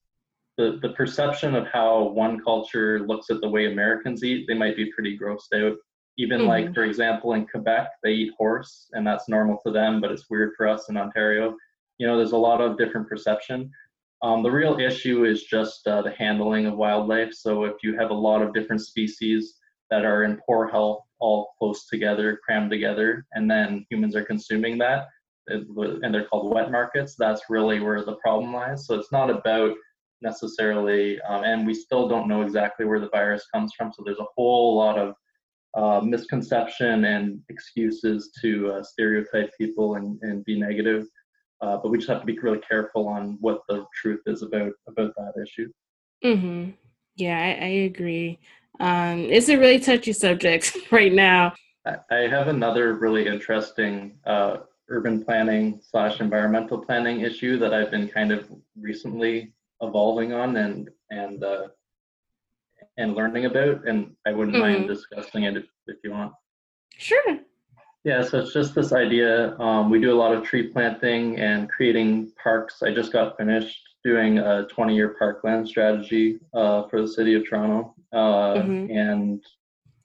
the, 0.57 0.79
the 0.83 0.91
perception 0.91 1.55
of 1.55 1.67
how 1.67 2.05
one 2.09 2.43
culture 2.43 3.01
looks 3.07 3.31
at 3.31 3.41
the 3.41 3.49
way 3.49 3.67
Americans 3.67 4.23
eat, 4.23 4.47
they 4.47 4.55
might 4.55 4.77
be 4.77 4.93
pretty 4.93 5.19
grossed 5.19 5.53
out. 5.55 5.77
Even 6.17 6.41
mm-hmm. 6.41 6.49
like, 6.49 6.75
for 6.75 6.85
example, 6.85 7.35
in 7.35 7.47
Quebec, 7.47 7.89
they 8.03 8.13
eat 8.13 8.33
horse 8.39 8.89
and 8.93 9.05
that's 9.05 9.29
normal 9.29 9.59
to 9.67 9.73
them, 9.73 10.01
but 10.01 10.13
it's 10.13 10.31
weird 10.31 10.53
for 10.57 10.69
us 10.69 10.89
in 10.89 10.97
Ontario. 10.97 11.57
You 11.99 12.07
know, 12.07 12.17
there's 12.17 12.33
a 12.33 12.37
lot 12.37 12.61
of 12.61 12.79
different 12.79 13.09
perception. 13.09 13.71
Um, 14.23 14.43
the 14.43 14.51
real 14.51 14.79
issue 14.79 15.25
is 15.25 15.43
just 15.43 15.87
uh, 15.89 16.03
the 16.03 16.13
handling 16.13 16.67
of 16.67 16.77
wildlife. 16.77 17.35
So 17.35 17.65
if 17.65 17.75
you 17.83 17.99
have 17.99 18.11
a 18.11 18.15
lot 18.15 18.43
of 18.43 18.55
different 18.55 18.81
species 18.81 19.57
that 19.95 20.05
are 20.05 20.25
in 20.25 20.41
poor 20.45 20.67
health, 20.67 21.05
all 21.21 21.55
close 21.57 21.87
together, 21.87 22.41
crammed 22.45 22.69
together, 22.69 23.25
and 23.35 23.49
then 23.49 23.87
humans 23.89 24.17
are 24.17 24.25
consuming 24.25 24.77
that, 24.77 25.07
and 25.47 26.13
they're 26.13 26.27
called 26.27 26.53
wet 26.53 26.73
markets, 26.73 27.15
that's 27.17 27.43
really 27.49 27.79
where 27.79 28.05
the 28.05 28.17
problem 28.17 28.53
lies. 28.53 28.87
So 28.87 28.97
it's 28.99 29.13
not 29.13 29.31
about 29.31 29.77
necessarily, 30.21 31.21
um, 31.21 31.45
and 31.45 31.65
we 31.65 31.75
still 31.75 32.09
don't 32.09 32.27
know 32.27 32.43
exactly 32.43 32.87
where 32.87 32.99
the 32.99 33.11
virus 33.11 33.47
comes 33.55 33.73
from. 33.77 33.93
So 33.93 34.03
there's 34.05 34.19
a 34.19 34.27
whole 34.37 34.77
lot 34.77 34.99
of 34.99 35.15
uh, 35.77 36.05
misconception 36.05 37.05
and 37.05 37.41
excuses 37.49 38.33
to 38.43 38.73
uh, 38.73 38.83
stereotype 38.83 39.53
people 39.57 39.95
and, 39.95 40.19
and 40.23 40.45
be 40.45 40.59
negative. 40.59 41.07
Uh, 41.61 41.77
but 41.77 41.91
we 41.91 41.99
just 41.99 42.11
have 42.11 42.21
to 42.21 42.27
be 42.27 42.39
really 42.41 42.61
careful 42.69 43.07
on 43.07 43.39
what 43.41 43.61
the 43.69 43.85
truth 43.95 44.23
is 44.27 44.43
about 44.43 44.73
about 44.89 45.13
that 45.17 45.35
issue. 45.41 45.69
Mm-hmm. 46.25 46.71
Yeah, 47.17 47.39
I, 47.39 47.65
I 47.65 47.69
agree. 47.91 48.41
Um, 48.81 49.21
it's 49.21 49.49
a 49.49 49.57
really 49.57 49.79
touchy 49.79 50.13
subject 50.13 50.77
right 50.91 51.13
now. 51.13 51.55
I 52.11 52.17
have 52.29 52.49
another 52.49 52.95
really 52.95 53.27
interesting 53.27 54.17
uh, 54.25 54.59
urban 54.89 55.23
planning 55.25 55.81
slash 55.83 56.21
environmental 56.21 56.79
planning 56.79 57.21
issue 57.21 57.59
that 57.59 57.75
I've 57.75 57.91
been 57.91 58.09
kind 58.09 58.33
of 58.33 58.51
recently 58.79 59.53
evolving 59.83 60.33
on 60.33 60.57
and 60.57 60.89
and 61.11 61.45
uh, 61.45 61.69
and 62.97 63.15
learning 63.15 63.47
about. 63.47 63.87
And 63.87 64.15
I 64.27 64.33
wouldn't 64.33 64.57
mm-hmm. 64.57 64.73
mind 64.73 64.89
discussing 64.89 65.45
it 65.45 65.57
if, 65.57 65.67
if 65.87 65.97
you 66.03 66.13
want. 66.13 66.33
Sure. 66.97 67.39
Yeah, 68.05 68.23
so 68.23 68.41
it's 68.41 68.53
just 68.53 68.75
this 68.75 68.93
idea. 68.93 69.59
Um, 69.59 69.89
we 69.89 69.99
do 69.99 70.13
a 70.13 70.19
lot 70.19 70.35
of 70.35 70.45
tree 70.45 70.69
planting 70.69 71.39
and 71.39 71.71
creating 71.71 72.33
parks. 72.43 72.83
I 72.83 72.93
just 72.93 73.13
got 73.13 73.37
finished 73.39 73.81
doing 74.05 74.39
a 74.39 74.67
20 74.67 74.95
year 74.95 75.17
parkland 75.19 75.67
strategy 75.67 76.39
uh, 76.53 76.87
for 76.89 77.01
the 77.01 77.09
city 77.09 77.35
of 77.35 77.49
Toronto. 77.49 77.95
Uh, 78.15 78.55
mm-hmm. 78.55 78.97
And, 78.97 79.45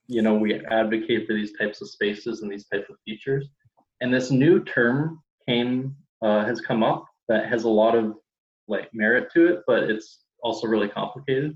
you 0.07 0.21
know, 0.21 0.35
we 0.35 0.65
advocate 0.65 1.27
for 1.27 1.33
these 1.33 1.57
types 1.57 1.81
of 1.81 1.89
spaces 1.89 2.41
and 2.41 2.51
these 2.51 2.67
types 2.67 2.89
of 2.89 2.95
features. 3.05 3.47
And 4.01 4.13
this 4.13 4.31
new 4.31 4.63
term 4.63 5.21
came, 5.47 5.95
uh, 6.21 6.45
has 6.45 6.59
come 6.59 6.83
up 6.83 7.05
that 7.27 7.47
has 7.47 7.63
a 7.63 7.69
lot 7.69 7.95
of 7.95 8.15
like 8.67 8.89
merit 8.93 9.31
to 9.33 9.47
it, 9.53 9.61
but 9.67 9.83
it's 9.83 10.23
also 10.43 10.67
really 10.67 10.89
complicated. 10.89 11.55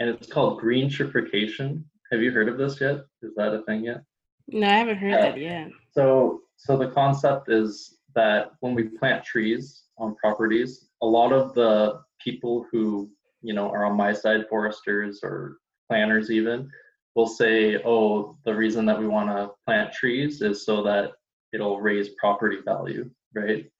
And 0.00 0.10
it's 0.10 0.26
called 0.26 0.60
green 0.60 0.90
greenification. 0.90 1.84
Have 2.10 2.20
you 2.20 2.32
heard 2.32 2.48
of 2.48 2.58
this 2.58 2.80
yet? 2.80 3.04
Is 3.22 3.34
that 3.36 3.54
a 3.54 3.62
thing 3.62 3.84
yet? 3.84 4.02
No, 4.48 4.66
I 4.66 4.70
haven't 4.70 4.98
heard 4.98 5.14
that 5.14 5.38
yet. 5.38 5.70
So, 5.92 6.40
so 6.56 6.76
the 6.76 6.88
concept 6.88 7.50
is 7.50 7.98
that 8.14 8.52
when 8.60 8.74
we 8.74 8.84
plant 8.84 9.24
trees 9.24 9.84
on 9.98 10.16
properties, 10.16 10.88
a 11.02 11.06
lot 11.06 11.32
of 11.32 11.54
the 11.54 12.00
people 12.22 12.66
who 12.70 13.10
you 13.42 13.54
know 13.54 13.68
are 13.70 13.84
on 13.84 13.96
my 13.96 14.12
side, 14.12 14.46
foresters 14.48 15.20
or 15.22 15.58
planners 15.88 16.30
even, 16.30 16.70
will 17.14 17.26
say, 17.26 17.82
"Oh, 17.84 18.36
the 18.44 18.54
reason 18.54 18.86
that 18.86 18.98
we 18.98 19.06
want 19.06 19.30
to 19.30 19.52
plant 19.66 19.92
trees 19.92 20.42
is 20.42 20.64
so 20.64 20.82
that 20.82 21.12
it'll 21.52 21.80
raise 21.80 22.10
property 22.10 22.58
value, 22.64 23.10
right?" 23.34 23.70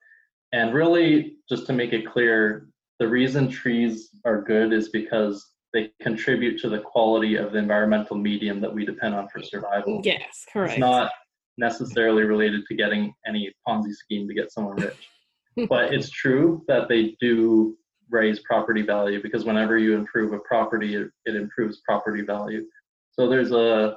And 0.52 0.72
really, 0.72 1.36
just 1.48 1.66
to 1.66 1.72
make 1.72 1.92
it 1.92 2.06
clear, 2.06 2.68
the 3.00 3.08
reason 3.08 3.48
trees 3.48 4.10
are 4.24 4.42
good 4.42 4.72
is 4.72 4.90
because 4.90 5.54
they 5.72 5.90
contribute 6.00 6.60
to 6.60 6.68
the 6.68 6.78
quality 6.78 7.34
of 7.36 7.52
the 7.52 7.58
environmental 7.58 8.16
medium 8.16 8.60
that 8.60 8.72
we 8.72 8.86
depend 8.86 9.14
on 9.14 9.28
for 9.28 9.42
survival. 9.42 10.00
Yes, 10.04 10.46
correct. 10.50 10.74
It's 10.74 10.80
not 10.80 11.10
necessarily 11.58 12.22
related 12.22 12.64
to 12.66 12.74
getting 12.74 13.12
any 13.26 13.52
Ponzi 13.66 13.92
scheme 13.92 14.28
to 14.28 14.34
get 14.34 14.52
someone 14.52 14.76
rich. 14.76 15.08
but 15.68 15.92
it's 15.92 16.10
true 16.10 16.64
that 16.68 16.88
they 16.88 17.16
do 17.20 17.76
raise 18.10 18.40
property 18.40 18.82
value 18.82 19.22
because 19.22 19.44
whenever 19.44 19.78
you 19.78 19.94
improve 19.94 20.32
a 20.32 20.38
property, 20.40 20.96
it, 20.96 21.10
it 21.26 21.36
improves 21.36 21.80
property 21.86 22.22
value. 22.22 22.64
So 23.12 23.28
there's 23.28 23.52
a 23.52 23.96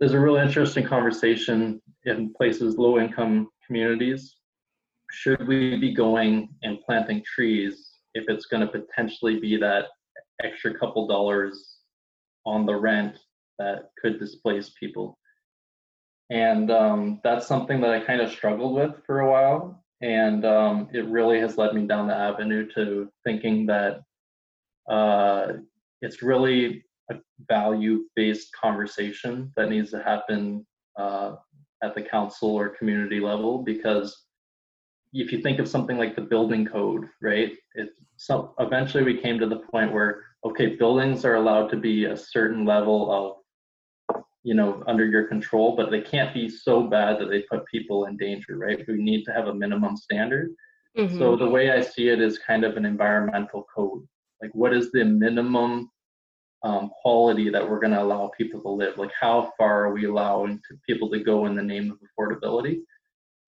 there's 0.00 0.12
a 0.12 0.20
real 0.20 0.36
interesting 0.36 0.84
conversation 0.84 1.80
in 2.04 2.34
places 2.34 2.76
low 2.76 2.98
income 2.98 3.48
communities 3.66 4.36
should 5.14 5.46
we 5.46 5.76
be 5.76 5.94
going 5.94 6.48
and 6.62 6.80
planting 6.84 7.22
trees 7.22 7.92
if 8.14 8.24
it's 8.28 8.46
going 8.46 8.66
to 8.66 8.66
potentially 8.66 9.38
be 9.38 9.56
that 9.56 9.86
extra 10.42 10.76
couple 10.76 11.06
dollars 11.06 11.76
on 12.44 12.66
the 12.66 12.74
rent 12.74 13.16
that 13.58 13.90
could 14.00 14.18
displace 14.18 14.72
people? 14.78 15.16
And 16.30 16.70
um, 16.70 17.20
that's 17.22 17.46
something 17.46 17.80
that 17.80 17.90
I 17.90 18.00
kind 18.00 18.20
of 18.20 18.30
struggled 18.30 18.74
with 18.74 18.92
for 19.06 19.20
a 19.20 19.30
while. 19.30 19.83
And 20.04 20.44
um, 20.44 20.88
it 20.92 21.06
really 21.06 21.40
has 21.40 21.56
led 21.56 21.74
me 21.74 21.86
down 21.86 22.08
the 22.08 22.14
avenue 22.14 22.68
to 22.74 23.08
thinking 23.24 23.64
that 23.66 24.02
uh, 24.88 25.54
it's 26.02 26.20
really 26.20 26.84
a 27.10 27.14
value 27.48 28.04
based 28.14 28.48
conversation 28.52 29.50
that 29.56 29.70
needs 29.70 29.90
to 29.92 30.02
happen 30.02 30.66
uh, 30.98 31.36
at 31.82 31.94
the 31.94 32.02
council 32.02 32.50
or 32.50 32.68
community 32.68 33.18
level 33.18 33.62
because 33.62 34.26
if 35.14 35.32
you 35.32 35.40
think 35.40 35.58
of 35.58 35.68
something 35.68 35.96
like 35.96 36.14
the 36.14 36.22
building 36.22 36.66
code, 36.66 37.06
right? 37.22 37.52
It 37.74 37.88
so 38.16 38.54
eventually 38.58 39.04
we 39.04 39.22
came 39.22 39.38
to 39.38 39.46
the 39.46 39.60
point 39.72 39.90
where 39.90 40.22
okay, 40.44 40.76
buildings 40.76 41.24
are 41.24 41.36
allowed 41.36 41.68
to 41.68 41.78
be 41.78 42.04
a 42.04 42.16
certain 42.16 42.66
level 42.66 43.10
of 43.10 43.36
you 44.44 44.54
know 44.54 44.84
under 44.86 45.04
your 45.04 45.24
control, 45.24 45.74
but 45.74 45.90
they 45.90 46.00
can't 46.00 46.32
be 46.32 46.48
so 46.48 46.82
bad 46.82 47.18
that 47.18 47.30
they 47.30 47.42
put 47.42 47.66
people 47.66 48.04
in 48.06 48.16
danger, 48.16 48.56
right? 48.56 48.84
We 48.86 49.02
need 49.02 49.24
to 49.24 49.32
have 49.32 49.48
a 49.48 49.54
minimum 49.54 49.96
standard. 49.96 50.54
Mm-hmm. 50.96 51.18
So 51.18 51.34
the 51.34 51.48
way 51.48 51.72
I 51.72 51.80
see 51.80 52.08
it 52.08 52.20
is 52.20 52.38
kind 52.38 52.62
of 52.64 52.76
an 52.76 52.84
environmental 52.84 53.66
code. 53.74 54.06
Like 54.40 54.54
what 54.54 54.72
is 54.72 54.92
the 54.92 55.04
minimum 55.04 55.90
um, 56.62 56.90
quality 57.02 57.50
that 57.50 57.68
we're 57.68 57.80
going 57.80 57.92
to 57.92 58.02
allow 58.02 58.30
people 58.36 58.60
to 58.62 58.68
live? 58.68 58.96
Like 58.96 59.12
how 59.18 59.52
far 59.58 59.84
are 59.86 59.92
we 59.92 60.04
allowing 60.04 60.60
to 60.68 60.76
people 60.88 61.10
to 61.10 61.18
go 61.18 61.46
in 61.46 61.54
the 61.54 61.62
name 61.62 61.90
of 61.90 61.98
affordability? 61.98 62.80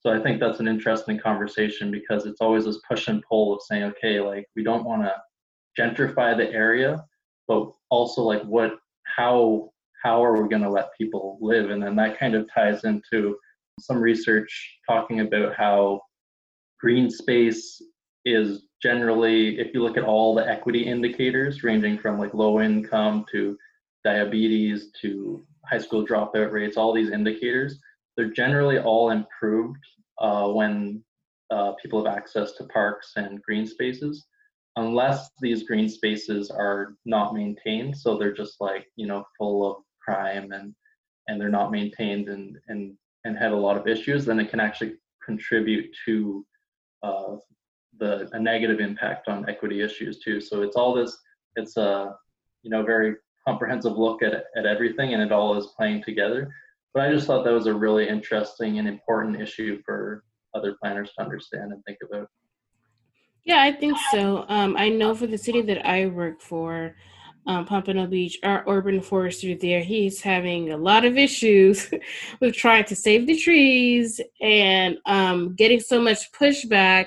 So 0.00 0.12
I 0.12 0.22
think 0.22 0.38
that's 0.38 0.60
an 0.60 0.68
interesting 0.68 1.18
conversation 1.18 1.90
because 1.90 2.26
it's 2.26 2.40
always 2.40 2.64
this 2.64 2.80
push 2.88 3.08
and 3.08 3.22
pull 3.28 3.54
of 3.54 3.62
saying, 3.62 3.84
okay, 3.84 4.20
like 4.20 4.46
we 4.54 4.62
don't 4.62 4.84
want 4.84 5.02
to 5.02 5.14
gentrify 5.80 6.36
the 6.36 6.50
area, 6.52 7.04
but 7.48 7.72
also 7.90 8.22
like 8.22 8.42
what, 8.42 8.76
how, 9.04 9.70
how 10.06 10.24
are 10.24 10.40
we 10.40 10.48
going 10.48 10.62
to 10.62 10.70
let 10.70 10.96
people 10.96 11.36
live? 11.40 11.70
And 11.70 11.82
then 11.82 11.96
that 11.96 12.16
kind 12.16 12.36
of 12.36 12.48
ties 12.54 12.84
into 12.84 13.36
some 13.80 13.98
research 13.98 14.78
talking 14.88 15.18
about 15.18 15.56
how 15.56 16.00
green 16.78 17.10
space 17.10 17.82
is 18.24 18.66
generally, 18.80 19.58
if 19.58 19.74
you 19.74 19.82
look 19.82 19.96
at 19.96 20.04
all 20.04 20.32
the 20.32 20.48
equity 20.48 20.86
indicators 20.86 21.64
ranging 21.64 21.98
from 21.98 22.20
like 22.20 22.34
low 22.34 22.60
income 22.60 23.24
to 23.32 23.56
diabetes 24.04 24.90
to 25.02 25.44
high 25.68 25.78
school 25.78 26.06
dropout 26.06 26.52
rates, 26.52 26.76
all 26.76 26.94
these 26.94 27.10
indicators, 27.10 27.80
they're 28.16 28.30
generally 28.30 28.78
all 28.78 29.10
improved 29.10 29.84
uh, 30.20 30.46
when 30.46 31.02
uh, 31.50 31.72
people 31.82 32.04
have 32.04 32.16
access 32.16 32.52
to 32.52 32.64
parks 32.64 33.10
and 33.16 33.42
green 33.42 33.66
spaces, 33.66 34.24
unless 34.76 35.30
these 35.40 35.64
green 35.64 35.88
spaces 35.88 36.48
are 36.48 36.94
not 37.06 37.34
maintained. 37.34 37.96
So 37.96 38.16
they're 38.16 38.32
just 38.32 38.60
like 38.60 38.86
you 38.94 39.08
know 39.08 39.24
full 39.36 39.68
of 39.68 39.85
crime 40.06 40.52
and 40.52 40.74
and 41.28 41.40
they're 41.40 41.48
not 41.48 41.72
maintained 41.72 42.28
and 42.28 42.56
and 42.68 42.96
and 43.24 43.36
have 43.36 43.52
a 43.52 43.56
lot 43.56 43.76
of 43.76 43.88
issues. 43.88 44.24
Then 44.24 44.38
it 44.38 44.50
can 44.50 44.60
actually 44.60 44.94
contribute 45.24 45.94
to 46.06 46.46
uh, 47.02 47.36
the 47.98 48.28
a 48.32 48.38
negative 48.38 48.80
impact 48.80 49.28
on 49.28 49.48
equity 49.48 49.82
issues 49.82 50.20
too. 50.20 50.40
So 50.40 50.62
it's 50.62 50.76
all 50.76 50.94
this. 50.94 51.16
It's 51.56 51.76
a 51.76 52.14
you 52.62 52.70
know 52.70 52.82
very 52.82 53.16
comprehensive 53.46 53.96
look 53.96 54.22
at 54.22 54.32
at 54.56 54.66
everything, 54.66 55.14
and 55.14 55.22
it 55.22 55.32
all 55.32 55.56
is 55.56 55.66
playing 55.76 56.02
together. 56.04 56.52
But 56.94 57.08
I 57.08 57.12
just 57.12 57.26
thought 57.26 57.44
that 57.44 57.52
was 57.52 57.66
a 57.66 57.74
really 57.74 58.08
interesting 58.08 58.78
and 58.78 58.88
important 58.88 59.40
issue 59.40 59.82
for 59.84 60.24
other 60.54 60.76
planners 60.82 61.10
to 61.16 61.24
understand 61.24 61.72
and 61.72 61.84
think 61.84 61.98
about. 62.08 62.28
Yeah, 63.44 63.62
I 63.62 63.72
think 63.72 63.96
so. 64.10 64.44
Um, 64.48 64.76
I 64.76 64.88
know 64.88 65.14
for 65.14 65.28
the 65.28 65.38
city 65.38 65.62
that 65.62 65.86
I 65.86 66.06
work 66.06 66.40
for, 66.40 66.96
um, 67.46 67.64
Pompano 67.64 68.06
Beach, 68.06 68.38
our 68.42 68.64
urban 68.66 69.00
forester 69.00 69.54
there, 69.54 69.80
he's 69.80 70.20
having 70.20 70.72
a 70.72 70.76
lot 70.76 71.04
of 71.04 71.16
issues 71.16 71.90
with 72.40 72.54
trying 72.54 72.84
to 72.84 72.96
save 72.96 73.26
the 73.26 73.36
trees 73.36 74.20
and 74.40 74.98
um, 75.06 75.54
getting 75.54 75.80
so 75.80 76.00
much 76.00 76.32
pushback 76.32 77.06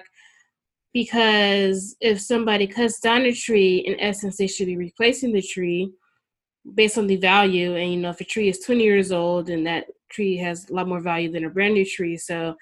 because 0.94 1.96
if 2.02 2.20
somebody 2.20 2.66
cuts 2.66 3.00
down 3.00 3.22
a 3.22 3.34
tree, 3.34 3.78
in 3.80 4.00
essence, 4.00 4.38
they 4.38 4.48
should 4.48 4.66
be 4.66 4.78
replacing 4.78 5.34
the 5.34 5.42
tree 5.42 5.92
based 6.74 6.98
on 6.98 7.08
the 7.08 7.18
value. 7.18 7.76
And 7.76 7.94
you 7.94 8.00
know 8.00 8.10
if 8.10 8.22
a 8.22 8.26
tree 8.26 8.50
is 8.50 8.60
20 8.60 8.84
years 8.84 9.12
old 9.12 9.50
and 9.50 9.66
that 9.68 9.86
tree 10.10 10.38
has 10.38 10.70
a 10.70 10.74
lot 10.74 10.88
more 10.88 11.00
value 11.00 11.32
than 11.32 11.46
a 11.46 11.50
brand 11.50 11.76
new 11.76 11.86
tree. 11.86 12.18
So 12.18 12.56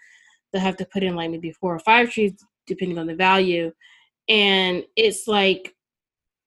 they'll 0.52 0.62
have 0.62 0.78
to 0.78 0.86
put 0.86 1.04
in 1.04 1.16
like 1.16 1.32
maybe 1.32 1.52
four 1.52 1.74
or 1.74 1.80
five 1.80 2.10
trees 2.10 2.34
depending 2.66 2.98
on 2.98 3.08
the 3.08 3.16
value. 3.16 3.72
And 4.28 4.84
it's 4.98 5.28
like 5.28 5.74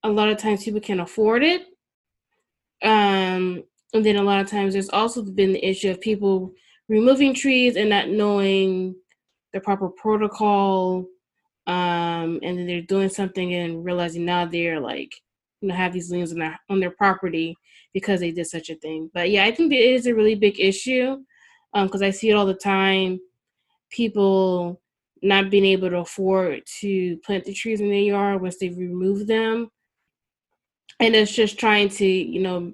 a 0.05 0.09
lot 0.09 0.29
of 0.29 0.39
times 0.39 0.65
people 0.65 0.81
can't 0.81 1.01
afford 1.01 1.43
it 1.43 1.63
um 2.83 3.63
and 3.93 4.07
then 4.07 4.17
a 4.17 4.23
lot 4.23 4.41
of 4.41 4.49
times 4.49 4.73
there's 4.73 4.89
also 4.91 5.23
been 5.23 5.53
the 5.53 5.65
issue 5.65 5.91
of 5.91 6.01
people 6.01 6.53
removing 6.89 7.35
trees 7.35 7.77
and 7.77 7.91
not 7.91 8.09
knowing 8.09 8.95
the 9.53 9.61
proper 9.61 9.89
protocol 9.89 11.05
um 11.67 12.39
and 12.43 12.59
then 12.59 12.67
they're 12.67 12.83
doing 12.83 13.09
something 13.09 13.55
and 13.55 13.85
realizing 13.85 14.25
now 14.25 14.45
they're 14.47 14.81
like 14.81 15.13
you 15.61 15.69
know 15.69 15.75
have 15.75 15.93
these 15.93 16.11
liens 16.11 16.33
on 16.33 16.39
their 16.39 16.59
on 16.71 16.81
their 16.81 16.91
property 16.91 17.57
because 17.93 18.21
they 18.21 18.31
did 18.31 18.47
such 18.47 18.71
a 18.71 18.77
thing. 18.77 19.11
But 19.13 19.31
yeah, 19.31 19.45
I 19.45 19.51
think 19.53 19.73
it 19.73 19.81
is 19.81 20.07
a 20.07 20.15
really 20.15 20.35
big 20.35 20.61
issue 20.61 21.19
because 21.75 22.03
um, 22.03 22.07
I 22.07 22.11
see 22.11 22.31
it 22.31 22.35
all 22.35 22.47
the 22.47 22.55
time. 22.55 23.21
People 23.91 24.81
not 25.23 25.51
being 25.51 25.65
able 25.67 25.91
to 25.91 25.99
afford 25.99 26.63
to 26.81 27.17
plant 27.19 27.45
the 27.45 27.53
trees 27.53 27.81
in 27.81 27.89
their 27.89 27.99
yard 27.99 28.41
once 28.41 28.57
they've 28.59 28.77
removed 28.77 29.27
them, 29.27 29.71
and 31.01 31.17
it's 31.17 31.33
just 31.33 31.59
trying 31.59 31.89
to 31.89 32.07
you 32.07 32.41
know 32.41 32.73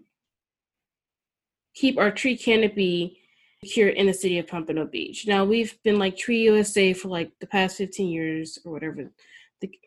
keep 1.75 1.99
our 1.99 2.11
tree 2.11 2.37
canopy 2.37 3.19
here 3.62 3.89
in 3.89 4.07
the 4.07 4.15
city 4.15 4.39
of 4.39 4.47
Pompano 4.47 4.87
Beach. 4.87 5.27
Now 5.27 5.45
we've 5.45 5.77
been 5.83 5.99
like 5.99 6.17
Tree 6.17 6.43
USA 6.43 6.93
for 6.93 7.09
like 7.09 7.31
the 7.41 7.47
past 7.47 7.77
15 7.77 8.09
years 8.09 8.59
or 8.65 8.73
whatever, 8.73 9.11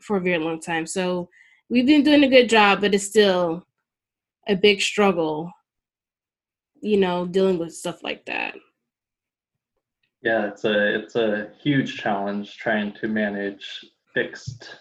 for 0.02 0.18
a 0.18 0.22
very 0.22 0.38
long 0.38 0.60
time. 0.60 0.86
So 0.86 1.30
we've 1.70 1.86
been 1.86 2.04
doing 2.04 2.24
a 2.24 2.30
good 2.30 2.50
job, 2.50 2.82
but 2.82 2.94
it's 2.94 3.06
still 3.06 3.66
a 4.48 4.56
big 4.56 4.82
struggle, 4.82 5.52
you 6.82 6.98
know, 6.98 7.26
dealing 7.26 7.58
with 7.58 7.74
stuff 7.74 8.04
like 8.04 8.26
that. 8.26 8.56
Yeah, 10.22 10.48
it's 10.48 10.66
a 10.66 10.96
it's 10.96 11.16
a 11.16 11.50
huge 11.62 11.98
challenge 11.98 12.58
trying 12.58 12.94
to 12.96 13.08
manage 13.08 13.86
fixed 14.14 14.80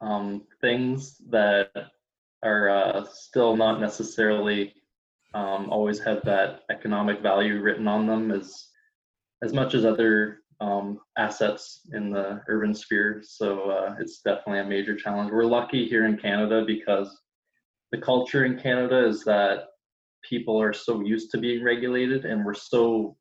um, 0.00 0.42
things 0.60 1.18
that 1.28 1.70
are 2.42 2.68
uh, 2.68 3.04
still 3.12 3.56
not 3.56 3.80
necessarily 3.80 4.74
um, 5.34 5.68
always 5.70 5.98
have 6.00 6.22
that 6.24 6.60
economic 6.70 7.20
value 7.20 7.60
written 7.60 7.86
on 7.88 8.06
them 8.06 8.30
as 8.30 8.68
as 9.42 9.52
much 9.52 9.74
as 9.74 9.84
other 9.84 10.40
um, 10.60 10.98
assets 11.16 11.82
in 11.92 12.10
the 12.10 12.40
urban 12.48 12.74
sphere. 12.74 13.22
So 13.24 13.70
uh, 13.70 13.94
it's 14.00 14.20
definitely 14.20 14.60
a 14.60 14.64
major 14.64 14.96
challenge. 14.96 15.30
We're 15.30 15.44
lucky 15.44 15.86
here 15.86 16.06
in 16.06 16.16
Canada 16.16 16.64
because 16.66 17.16
the 17.92 17.98
culture 17.98 18.44
in 18.44 18.58
Canada 18.58 19.06
is 19.06 19.22
that 19.24 19.66
people 20.28 20.60
are 20.60 20.72
so 20.72 21.00
used 21.00 21.30
to 21.30 21.38
being 21.38 21.62
regulated 21.62 22.24
and 22.24 22.44
we're 22.44 22.54
so 22.54 23.16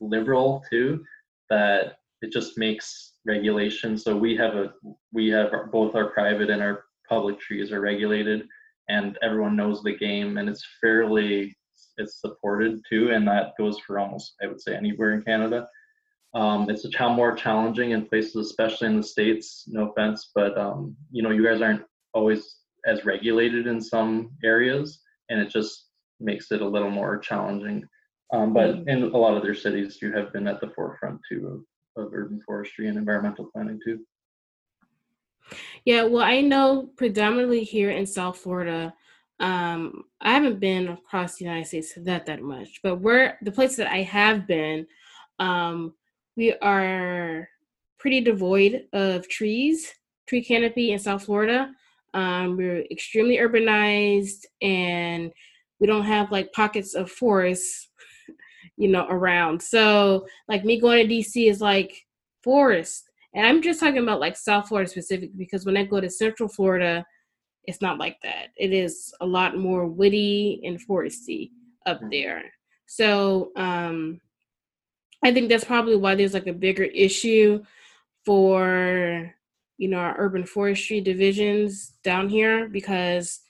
liberal 0.00 0.64
too 0.68 1.04
that 1.48 1.98
it 2.22 2.32
just 2.32 2.58
makes 2.58 3.14
regulation 3.26 3.96
so 3.96 4.16
we 4.16 4.34
have 4.34 4.54
a 4.54 4.72
we 5.12 5.28
have 5.28 5.50
both 5.70 5.94
our 5.94 6.06
private 6.10 6.50
and 6.50 6.62
our 6.62 6.84
public 7.08 7.38
trees 7.38 7.70
are 7.70 7.80
regulated 7.80 8.46
and 8.90 9.18
everyone 9.22 9.56
knows 9.56 9.82
the 9.82 9.96
game 9.96 10.38
and 10.38 10.48
it's 10.48 10.66
fairly 10.80 11.56
it's 11.96 12.20
supported 12.20 12.80
too 12.88 13.10
and 13.12 13.26
that 13.26 13.52
goes 13.58 13.78
for 13.80 13.98
almost 13.98 14.34
i 14.42 14.46
would 14.46 14.60
say 14.60 14.74
anywhere 14.74 15.12
in 15.14 15.22
canada 15.22 15.66
um, 16.34 16.70
it's 16.70 16.84
a 16.84 16.90
child 16.90 17.16
more 17.16 17.34
challenging 17.34 17.90
in 17.90 18.06
places, 18.06 18.46
especially 18.46 18.86
in 18.88 18.96
the 18.96 19.02
states. 19.02 19.64
No 19.66 19.90
offense, 19.90 20.30
but 20.34 20.56
um, 20.56 20.96
you 21.10 21.22
know, 21.22 21.30
you 21.30 21.44
guys 21.44 21.60
aren't 21.60 21.82
always 22.14 22.56
as 22.86 23.04
regulated 23.04 23.66
in 23.66 23.80
some 23.80 24.30
areas, 24.44 25.00
and 25.28 25.40
it 25.40 25.50
just 25.50 25.88
makes 26.20 26.52
it 26.52 26.62
a 26.62 26.68
little 26.68 26.90
more 26.90 27.18
challenging. 27.18 27.84
Um, 28.32 28.52
but 28.52 28.76
mm-hmm. 28.76 28.88
in 28.88 29.02
a 29.02 29.16
lot 29.16 29.36
of 29.36 29.42
their 29.42 29.54
cities, 29.54 29.98
you 30.00 30.12
have 30.12 30.32
been 30.32 30.46
at 30.46 30.60
the 30.60 30.70
forefront 30.70 31.20
too 31.28 31.64
of, 31.96 32.04
of 32.04 32.12
urban 32.14 32.40
forestry 32.46 32.86
and 32.86 32.96
environmental 32.96 33.50
planning 33.52 33.80
too. 33.84 33.98
Yeah, 35.84 36.04
well, 36.04 36.22
I 36.22 36.40
know 36.40 36.90
predominantly 36.96 37.64
here 37.64 37.90
in 37.90 38.06
South 38.06 38.38
Florida, 38.38 38.94
um, 39.40 40.04
I 40.20 40.32
haven't 40.32 40.60
been 40.60 40.88
across 40.88 41.36
the 41.36 41.46
United 41.46 41.66
States 41.66 41.94
that 41.96 42.26
that 42.26 42.42
much, 42.42 42.80
but 42.82 42.96
where 42.96 43.38
the 43.42 43.52
places 43.52 43.78
that 43.78 43.90
I 43.90 44.02
have 44.02 44.46
been, 44.46 44.86
um, 45.38 45.94
we 46.36 46.54
are 46.56 47.48
pretty 47.98 48.20
devoid 48.20 48.84
of 48.92 49.28
trees, 49.28 49.92
tree 50.26 50.44
canopy 50.44 50.92
in 50.92 50.98
South 50.98 51.24
Florida. 51.24 51.72
Um, 52.12 52.56
we're 52.56 52.84
extremely 52.90 53.38
urbanized 53.38 54.44
and 54.60 55.32
we 55.80 55.86
don't 55.86 56.04
have 56.04 56.30
like 56.30 56.52
pockets 56.52 56.94
of 56.94 57.10
forests, 57.10 57.88
you 58.76 58.88
know, 58.88 59.06
around. 59.08 59.62
So, 59.62 60.26
like 60.48 60.64
me 60.64 60.80
going 60.80 61.08
to 61.08 61.14
DC 61.14 61.48
is 61.48 61.60
like 61.60 62.06
forest. 62.42 63.09
And 63.34 63.46
I'm 63.46 63.62
just 63.62 63.80
talking 63.80 64.02
about 64.02 64.20
like 64.20 64.36
South 64.36 64.68
Florida 64.68 64.90
specific 64.90 65.36
because 65.36 65.64
when 65.64 65.76
I 65.76 65.84
go 65.84 66.00
to 66.00 66.10
Central 66.10 66.48
Florida, 66.48 67.04
it's 67.64 67.80
not 67.80 67.98
like 67.98 68.16
that. 68.22 68.48
It 68.56 68.72
is 68.72 69.12
a 69.20 69.26
lot 69.26 69.56
more 69.56 69.86
woody 69.86 70.60
and 70.64 70.80
foresty 70.84 71.50
up 71.86 72.00
mm. 72.00 72.10
there. 72.10 72.42
So, 72.86 73.52
um, 73.56 74.20
I 75.22 75.32
think 75.32 75.48
that's 75.48 75.64
probably 75.64 75.96
why 75.96 76.14
there's 76.14 76.34
like 76.34 76.46
a 76.46 76.52
bigger 76.52 76.84
issue 76.84 77.62
for 78.24 79.32
you 79.78 79.88
know 79.88 79.98
our 79.98 80.14
urban 80.18 80.44
forestry 80.44 81.00
divisions 81.00 81.92
down 82.02 82.28
here 82.28 82.68
because 82.68 83.40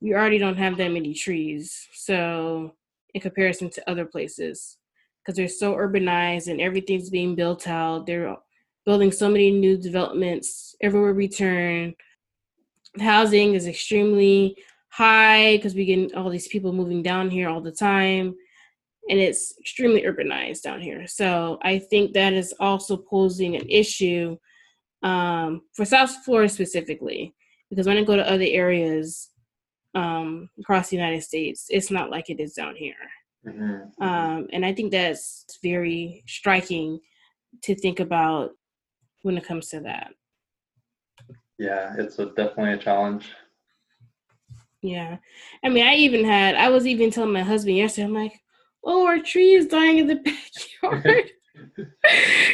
we 0.00 0.12
already 0.12 0.38
don't 0.38 0.58
have 0.58 0.76
that 0.76 0.92
many 0.92 1.14
trees. 1.14 1.88
So 1.94 2.74
in 3.14 3.20
comparison 3.20 3.70
to 3.70 3.90
other 3.90 4.04
places. 4.04 4.76
because 5.22 5.36
they're 5.36 5.48
so 5.48 5.74
urbanized 5.74 6.48
and 6.48 6.60
everything's 6.60 7.08
being 7.08 7.34
built 7.34 7.66
out. 7.66 8.06
They're 8.06 8.36
building 8.86 9.12
so 9.12 9.28
many 9.28 9.50
new 9.50 9.76
developments 9.76 10.74
everywhere 10.82 11.14
we 11.14 11.28
turn. 11.28 11.94
Housing 13.00 13.54
is 13.54 13.66
extremely 13.66 14.56
high 14.88 15.56
because 15.56 15.74
we 15.74 15.84
get 15.84 16.14
all 16.14 16.30
these 16.30 16.48
people 16.48 16.72
moving 16.72 17.02
down 17.02 17.30
here 17.30 17.48
all 17.48 17.60
the 17.60 17.72
time 17.72 18.34
and 19.08 19.20
it's 19.20 19.54
extremely 19.60 20.02
urbanized 20.02 20.62
down 20.62 20.80
here. 20.80 21.06
So 21.06 21.58
I 21.62 21.78
think 21.78 22.12
that 22.12 22.32
is 22.32 22.54
also 22.58 22.96
posing 22.96 23.56
an 23.56 23.68
issue 23.68 24.36
um, 25.02 25.62
for 25.74 25.84
South 25.84 26.24
Florida 26.24 26.48
specifically, 26.48 27.34
because 27.68 27.86
when 27.86 27.98
I 27.98 28.04
go 28.04 28.16
to 28.16 28.30
other 28.30 28.46
areas 28.46 29.30
um, 29.94 30.48
across 30.58 30.88
the 30.88 30.96
United 30.96 31.22
States, 31.22 31.66
it's 31.68 31.90
not 31.90 32.10
like 32.10 32.30
it 32.30 32.40
is 32.40 32.54
down 32.54 32.74
here. 32.76 32.94
Mm-hmm. 33.46 34.02
Um, 34.02 34.48
and 34.52 34.64
I 34.64 34.72
think 34.72 34.90
that's 34.90 35.58
very 35.62 36.24
striking 36.26 36.98
to 37.62 37.74
think 37.74 38.00
about 38.00 38.52
when 39.24 39.38
it 39.38 39.46
comes 39.46 39.68
to 39.70 39.80
that. 39.80 40.12
Yeah, 41.58 41.94
it's 41.96 42.18
a, 42.18 42.26
definitely 42.26 42.74
a 42.74 42.76
challenge. 42.76 43.32
Yeah. 44.82 45.16
I 45.64 45.70
mean, 45.70 45.86
I 45.86 45.94
even 45.94 46.24
had, 46.24 46.56
I 46.56 46.68
was 46.68 46.86
even 46.86 47.10
telling 47.10 47.32
my 47.32 47.40
husband 47.40 47.78
yesterday, 47.78 48.06
I'm 48.06 48.14
like, 48.14 48.38
oh, 48.84 49.06
our 49.06 49.18
tree 49.18 49.54
is 49.54 49.66
dying 49.66 49.98
in 49.98 50.06
the 50.06 50.16
backyard. 50.82 51.30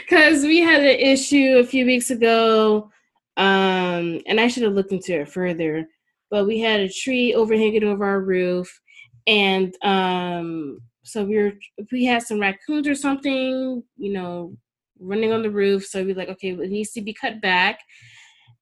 Because 0.09 0.43
we 0.43 0.59
had 0.59 0.83
an 0.83 0.99
issue 1.01 1.57
a 1.59 1.67
few 1.67 1.87
weeks 1.87 2.11
ago, 2.11 2.91
um, 3.39 4.21
and 4.27 4.39
I 4.39 4.47
should 4.47 4.63
have 4.63 4.75
looked 4.75 4.93
into 4.93 5.21
it 5.21 5.31
further. 5.31 5.89
But 6.31 6.47
we 6.47 6.61
had 6.61 6.81
a 6.81 6.89
tree 6.89 7.35
overhanging 7.35 7.83
over 7.83 8.05
our 8.05 8.21
roof, 8.21 8.81
and 9.27 9.75
um, 9.83 10.81
so 11.03 11.25
we 11.25 11.39
were 11.39 11.53
if 11.79 11.91
we 11.91 12.05
had 12.05 12.23
some 12.23 12.41
raccoons 12.41 12.87
or 12.87 12.95
something, 12.95 13.83
you 13.97 14.13
know, 14.13 14.55
running 15.01 15.33
on 15.33 15.43
the 15.43 15.51
roof. 15.51 15.87
So 15.87 16.05
we 16.05 16.13
are 16.13 16.17
like, 16.17 16.29
okay, 16.29 16.51
it 16.51 16.71
needs 16.71 16.93
to 16.93 17.03
be 17.03 17.15
cut 17.15 17.41
back. 17.41 17.81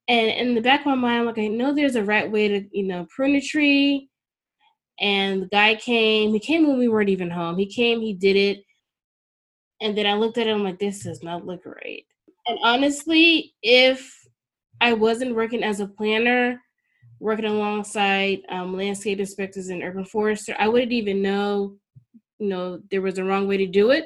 And 0.07 0.29
in 0.29 0.55
the 0.55 0.61
back 0.61 0.81
of 0.81 0.85
my 0.87 0.95
mind, 0.95 1.19
I'm 1.19 1.25
like, 1.27 1.37
I 1.37 1.47
know 1.47 1.73
there's 1.73 1.95
a 1.95 2.03
right 2.03 2.29
way 2.29 2.47
to, 2.47 2.65
you 2.71 2.83
know, 2.83 3.05
prune 3.13 3.35
a 3.35 3.41
tree 3.41 4.09
and 4.99 5.43
the 5.43 5.47
guy 5.47 5.75
came. 5.75 6.33
He 6.33 6.39
came 6.39 6.67
when 6.67 6.77
we 6.77 6.87
weren't 6.87 7.09
even 7.09 7.29
home. 7.29 7.57
He 7.57 7.67
came, 7.67 8.01
he 8.01 8.13
did 8.13 8.35
it. 8.35 8.63
And 9.81 9.97
then 9.97 10.05
I 10.05 10.13
looked 10.13 10.37
at 10.37 10.47
him 10.47 10.63
like, 10.63 10.79
this 10.79 11.03
does 11.03 11.23
not 11.23 11.45
look 11.45 11.65
right. 11.65 12.03
And 12.47 12.57
honestly, 12.63 13.53
if 13.61 14.11
I 14.81 14.93
wasn't 14.93 15.35
working 15.35 15.63
as 15.63 15.79
a 15.79 15.87
planner, 15.87 16.59
working 17.19 17.45
alongside 17.45 18.39
um, 18.49 18.75
landscape 18.75 19.19
inspectors 19.19 19.69
and 19.69 19.83
urban 19.83 20.05
forester, 20.05 20.55
I 20.57 20.67
wouldn't 20.67 20.91
even 20.91 21.21
know, 21.21 21.75
you 22.39 22.49
know, 22.49 22.79
there 22.91 23.01
was 23.01 23.17
a 23.17 23.23
wrong 23.23 23.47
way 23.47 23.57
to 23.57 23.67
do 23.67 23.91
it. 23.91 24.05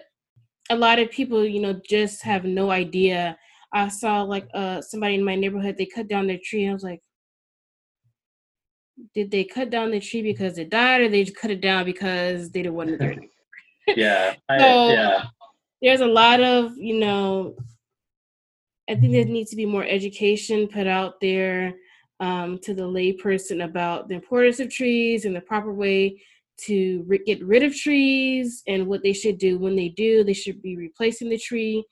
A 0.70 0.76
lot 0.76 1.00
of 1.00 1.12
people, 1.12 1.46
you 1.46 1.60
know, 1.60 1.80
just 1.88 2.22
have 2.24 2.46
no 2.46 2.72
idea. 2.72 3.38
I 3.74 3.90
saw 3.90 4.22
like 4.22 4.48
uh, 4.54 4.82
somebody 4.82 5.16
in 5.16 5.24
my 5.24 5.36
neighborhood, 5.36 5.76
they 5.78 5.86
cut 5.86 6.08
down 6.08 6.28
their 6.28 6.40
tree. 6.42 6.68
I 6.70 6.74
was 6.74 6.84
like, 6.84 7.02
did 9.14 9.32
they 9.32 9.44
cut 9.44 9.70
down 9.70 9.92
the 9.92 10.00
tree 10.00 10.22
because 10.22 10.58
it 10.58 10.70
died 10.70 11.02
or 11.02 11.10
they 11.10 11.24
just 11.24 11.38
cut 11.38 11.52
it 11.52 11.62
down 11.62 11.86
because 11.86 12.52
they 12.52 12.62
didn't 12.62 12.76
want 12.76 12.90
it 12.90 13.00
there 13.00 13.16
yeah 13.96 14.34
I, 14.50 14.58
so 14.60 14.90
yeah 14.90 15.24
there's 15.82 16.02
a 16.02 16.06
lot 16.06 16.42
of 16.42 16.78
you 16.78 17.00
know 17.00 17.56
i 18.90 18.96
think 18.96 19.12
there 19.12 19.26
needs 19.26 19.50
to 19.50 19.56
be 19.56 19.66
more 19.66 19.86
education 19.86 20.68
put 20.68 20.88
out 20.88 21.20
there 21.22 21.74
um, 22.20 22.60
to 22.60 22.74
the 22.74 22.84
layperson 22.84 23.66
about 23.66 24.08
the 24.08 24.16
importance 24.16 24.60
of 24.60 24.70
trees 24.70 25.26
and 25.26 25.36
the 25.36 25.42
proper 25.42 25.74
way 25.74 26.22
to 26.66 27.04
re- 27.08 27.24
get 27.26 27.44
rid 27.46 27.64
of 27.64 27.76
trees 27.76 28.64
and 28.68 28.88
what 28.88 29.04
they 29.04 29.14
should 29.14 29.38
do 29.38 29.58
when 29.58 29.76
they 29.76 29.90
do 29.90 30.24
they 30.24 30.34
should 30.34 30.62
be 30.62 30.76
replacing 30.78 31.30
the 31.30 31.38
tree 31.38 31.84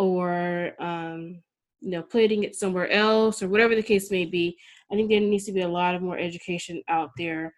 or 0.00 0.72
um, 0.80 1.42
you 1.80 1.90
know 1.90 2.02
planting 2.02 2.42
it 2.42 2.56
somewhere 2.56 2.90
else 2.90 3.42
or 3.42 3.48
whatever 3.48 3.74
the 3.74 3.82
case 3.82 4.10
may 4.10 4.24
be. 4.24 4.56
I 4.90 4.94
think 4.94 5.10
there 5.10 5.20
needs 5.20 5.44
to 5.44 5.52
be 5.52 5.60
a 5.60 5.68
lot 5.68 5.94
of 5.94 6.02
more 6.02 6.18
education 6.18 6.82
out 6.88 7.10
there. 7.16 7.54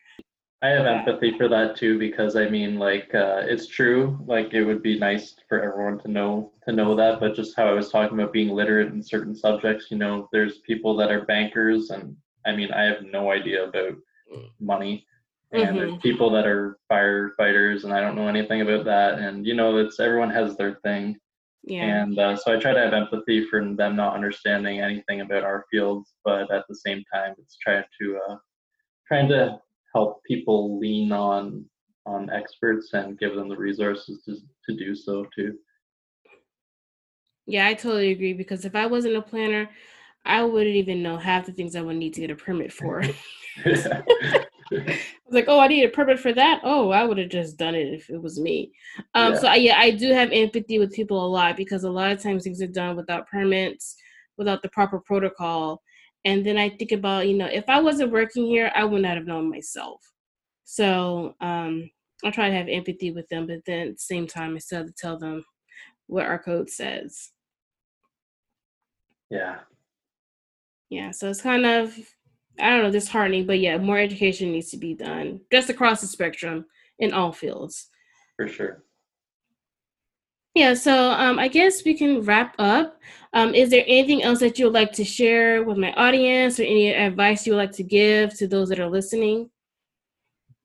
I 0.61 0.69
have 0.69 0.87
empathy 0.87 1.37
for 1.37 1.49
that 1.49 1.77
too 1.77 1.99
because 1.99 2.37
I 2.37 2.49
mean 2.49 2.79
like 2.79 3.13
uh, 3.15 3.43
it's 3.45 3.67
true 3.67 4.19
like 4.27 4.55
it 4.55 4.65
would 4.65 4.83
be 4.83 4.99
nice 4.99 5.35
for 5.49 5.61
everyone 5.61 5.99
to 6.01 6.09
know 6.09 6.53
to 6.67 6.73
know 6.73 6.95
that 6.95 7.19
but 7.19 7.35
just 7.35 7.57
how 7.57 7.67
I 7.67 7.73
was 7.73 7.91
talking 7.91 8.19
about 8.19 8.33
being 8.33 8.51
literate 8.51 8.93
in 8.93 9.03
certain 9.03 9.35
subjects 9.35 9.87
you 9.91 9.99
know 9.99 10.29
there's 10.31 10.59
people 10.59 10.97
that 10.99 11.11
are 11.11 11.25
bankers 11.25 11.91
and 11.91 12.17
I 12.47 12.55
mean 12.55 12.71
I 12.71 12.83
have 12.85 13.03
no 13.03 13.33
idea 13.33 13.65
about 13.65 13.97
money 14.61 15.05
and 15.53 15.63
mm-hmm. 15.63 15.77
there's 15.77 15.99
people 15.99 16.31
that 16.31 16.47
are 16.47 16.79
firefighters 16.91 17.85
and 17.85 17.93
I 17.93 18.01
don't 18.01 18.17
know 18.17 18.29
anything 18.29 18.63
about 18.63 18.85
that 18.87 19.19
and 19.19 19.47
you 19.47 19.55
know 19.55 19.77
it's 19.79 20.01
everyone 20.01 20.31
has 20.31 20.57
their 20.57 20.79
thing 20.83 21.17
yeah. 21.65 22.03
And 22.03 22.19
uh, 22.19 22.37
so 22.37 22.53
I 22.53 22.59
try 22.59 22.73
to 22.73 22.81
have 22.81 22.93
empathy 22.93 23.47
for 23.47 23.61
them 23.61 23.97
not 23.97 24.15
understanding 24.15 24.81
anything 24.81 25.21
about 25.21 25.45
our 25.45 25.65
fields, 25.71 26.15
but 26.25 26.51
at 26.51 26.65
the 26.69 26.75
same 26.75 27.05
time, 27.13 27.35
it's 27.39 27.57
trying 27.57 27.85
to 28.01 28.19
uh, 28.29 28.37
trying 29.07 29.29
to 29.29 29.59
help 29.95 30.23
people 30.25 30.79
lean 30.79 31.13
on 31.13 31.65
on 32.05 32.31
experts 32.31 32.91
and 32.95 33.19
give 33.19 33.37
them 33.37 33.49
the 33.49 33.57
resources 33.57 34.23
to 34.25 34.37
to 34.69 34.77
do 34.77 34.95
so 34.95 35.25
too. 35.37 35.57
Yeah, 37.47 37.67
I 37.67 37.75
totally 37.75 38.11
agree 38.11 38.33
because 38.33 38.65
if 38.65 38.75
I 38.75 38.87
wasn't 38.87 39.17
a 39.17 39.23
planner, 39.23 39.71
I 40.25 40.43
wouldn't 40.43 40.77
even 40.77 41.03
know 41.03 41.17
half 41.17 41.47
the 41.47 41.53
things 41.53 41.77
I 41.77 41.83
would 41.83 41.97
need 41.97 42.15
to 42.15 42.21
get 42.23 42.31
a 42.31 42.37
permit 42.37 42.73
for. 42.73 43.05
I 44.73 44.85
was 44.85 44.97
like, 45.31 45.47
oh, 45.49 45.59
I 45.59 45.69
need 45.69 45.85
a 45.85 45.89
permit 45.89 46.19
for 46.19 46.33
that. 46.33 46.61
Oh, 46.65 46.91
I 46.91 47.05
would 47.05 47.19
have 47.19 47.31
just 47.31 47.57
done 47.57 47.75
it 47.75 47.93
if 47.93 48.11
it 48.11 48.21
was 48.21 48.41
me. 48.41 48.73
Um, 49.15 49.35
yeah. 49.35 49.39
So 49.39 49.53
yeah, 49.53 49.79
I 49.79 49.91
do 49.91 50.13
have 50.13 50.31
empathy 50.33 50.79
with 50.79 50.93
people 50.93 51.25
a 51.25 51.29
lot 51.29 51.57
because 51.57 51.85
a 51.85 51.91
lot 51.91 52.13
of 52.13 52.23
times 52.23 52.45
things 52.45 52.63
are 52.63 52.67
done 52.67 52.97
without 52.97 53.29
permits, 53.29 53.97
without 54.37 54.63
the 54.63 54.69
proper 54.71 55.01
protocol. 55.01 55.83
And 56.25 56.47
then 56.47 56.57
I 56.57 56.71
think 56.71 56.93
about, 56.93 57.29
you 57.29 57.37
know, 57.37 57.47
if 57.47 57.69
I 57.69 57.81
wasn't 57.81 58.13
working 58.13 58.47
here, 58.47 58.71
I 58.75 58.85
would 58.85 59.03
not 59.03 59.17
have 59.17 59.27
known 59.27 59.51
myself. 59.51 60.01
So 60.65 61.35
um, 61.41 61.91
I 62.25 62.31
try 62.31 62.49
to 62.49 62.57
have 62.57 62.69
empathy 62.69 63.11
with 63.11 63.29
them, 63.29 63.47
but 63.47 63.65
then 63.67 63.89
at 63.89 63.95
the 63.95 64.01
same 64.01 64.27
time, 64.27 64.55
I 64.55 64.59
still 64.59 64.79
have 64.79 64.87
to 64.87 64.93
tell 64.93 65.19
them 65.19 65.45
what 66.07 66.27
our 66.27 66.39
code 66.39 66.71
says. 66.71 67.31
Yeah. 69.31 69.59
Yeah. 70.91 71.11
So 71.11 71.31
it's 71.31 71.41
kind 71.41 71.67
of 71.67 71.97
I 72.63 72.71
don't 72.71 72.83
know, 72.83 72.91
disheartening, 72.91 73.47
but 73.47 73.59
yeah, 73.59 73.77
more 73.77 73.99
education 73.99 74.53
needs 74.53 74.71
to 74.71 74.77
be 74.77 74.95
done 74.95 75.41
just 75.51 75.69
across 75.69 76.01
the 76.01 76.07
spectrum 76.07 76.67
in 76.99 77.13
all 77.13 77.33
fields. 77.33 77.89
For 78.37 78.49
sure. 78.49 78.85
Yeah, 80.55 80.75
so 80.75 81.11
um, 81.11 81.39
I 81.39 81.49
guess 81.49 81.85
we 81.85 81.95
can 81.95 82.23
wrap 82.23 82.55
up. 82.59 83.01
Um, 83.33 83.55
is 83.55 83.71
there 83.71 83.85
anything 83.87 84.23
else 84.23 84.41
that 84.41 84.59
you 84.59 84.67
would 84.67 84.75
like 84.75 84.93
to 84.93 85.05
share 85.05 85.65
with 85.65 85.79
my 85.79 85.93
audience 85.95 86.61
or 86.61 86.65
any 86.65 86.93
advice 86.93 87.47
you 87.47 87.55
would 87.55 87.59
like 87.59 87.73
to 87.73 87.83
give 87.83 88.37
to 88.39 88.47
those 88.47 88.69
that 88.69 88.79
are 88.79 88.91
listening? 88.91 89.51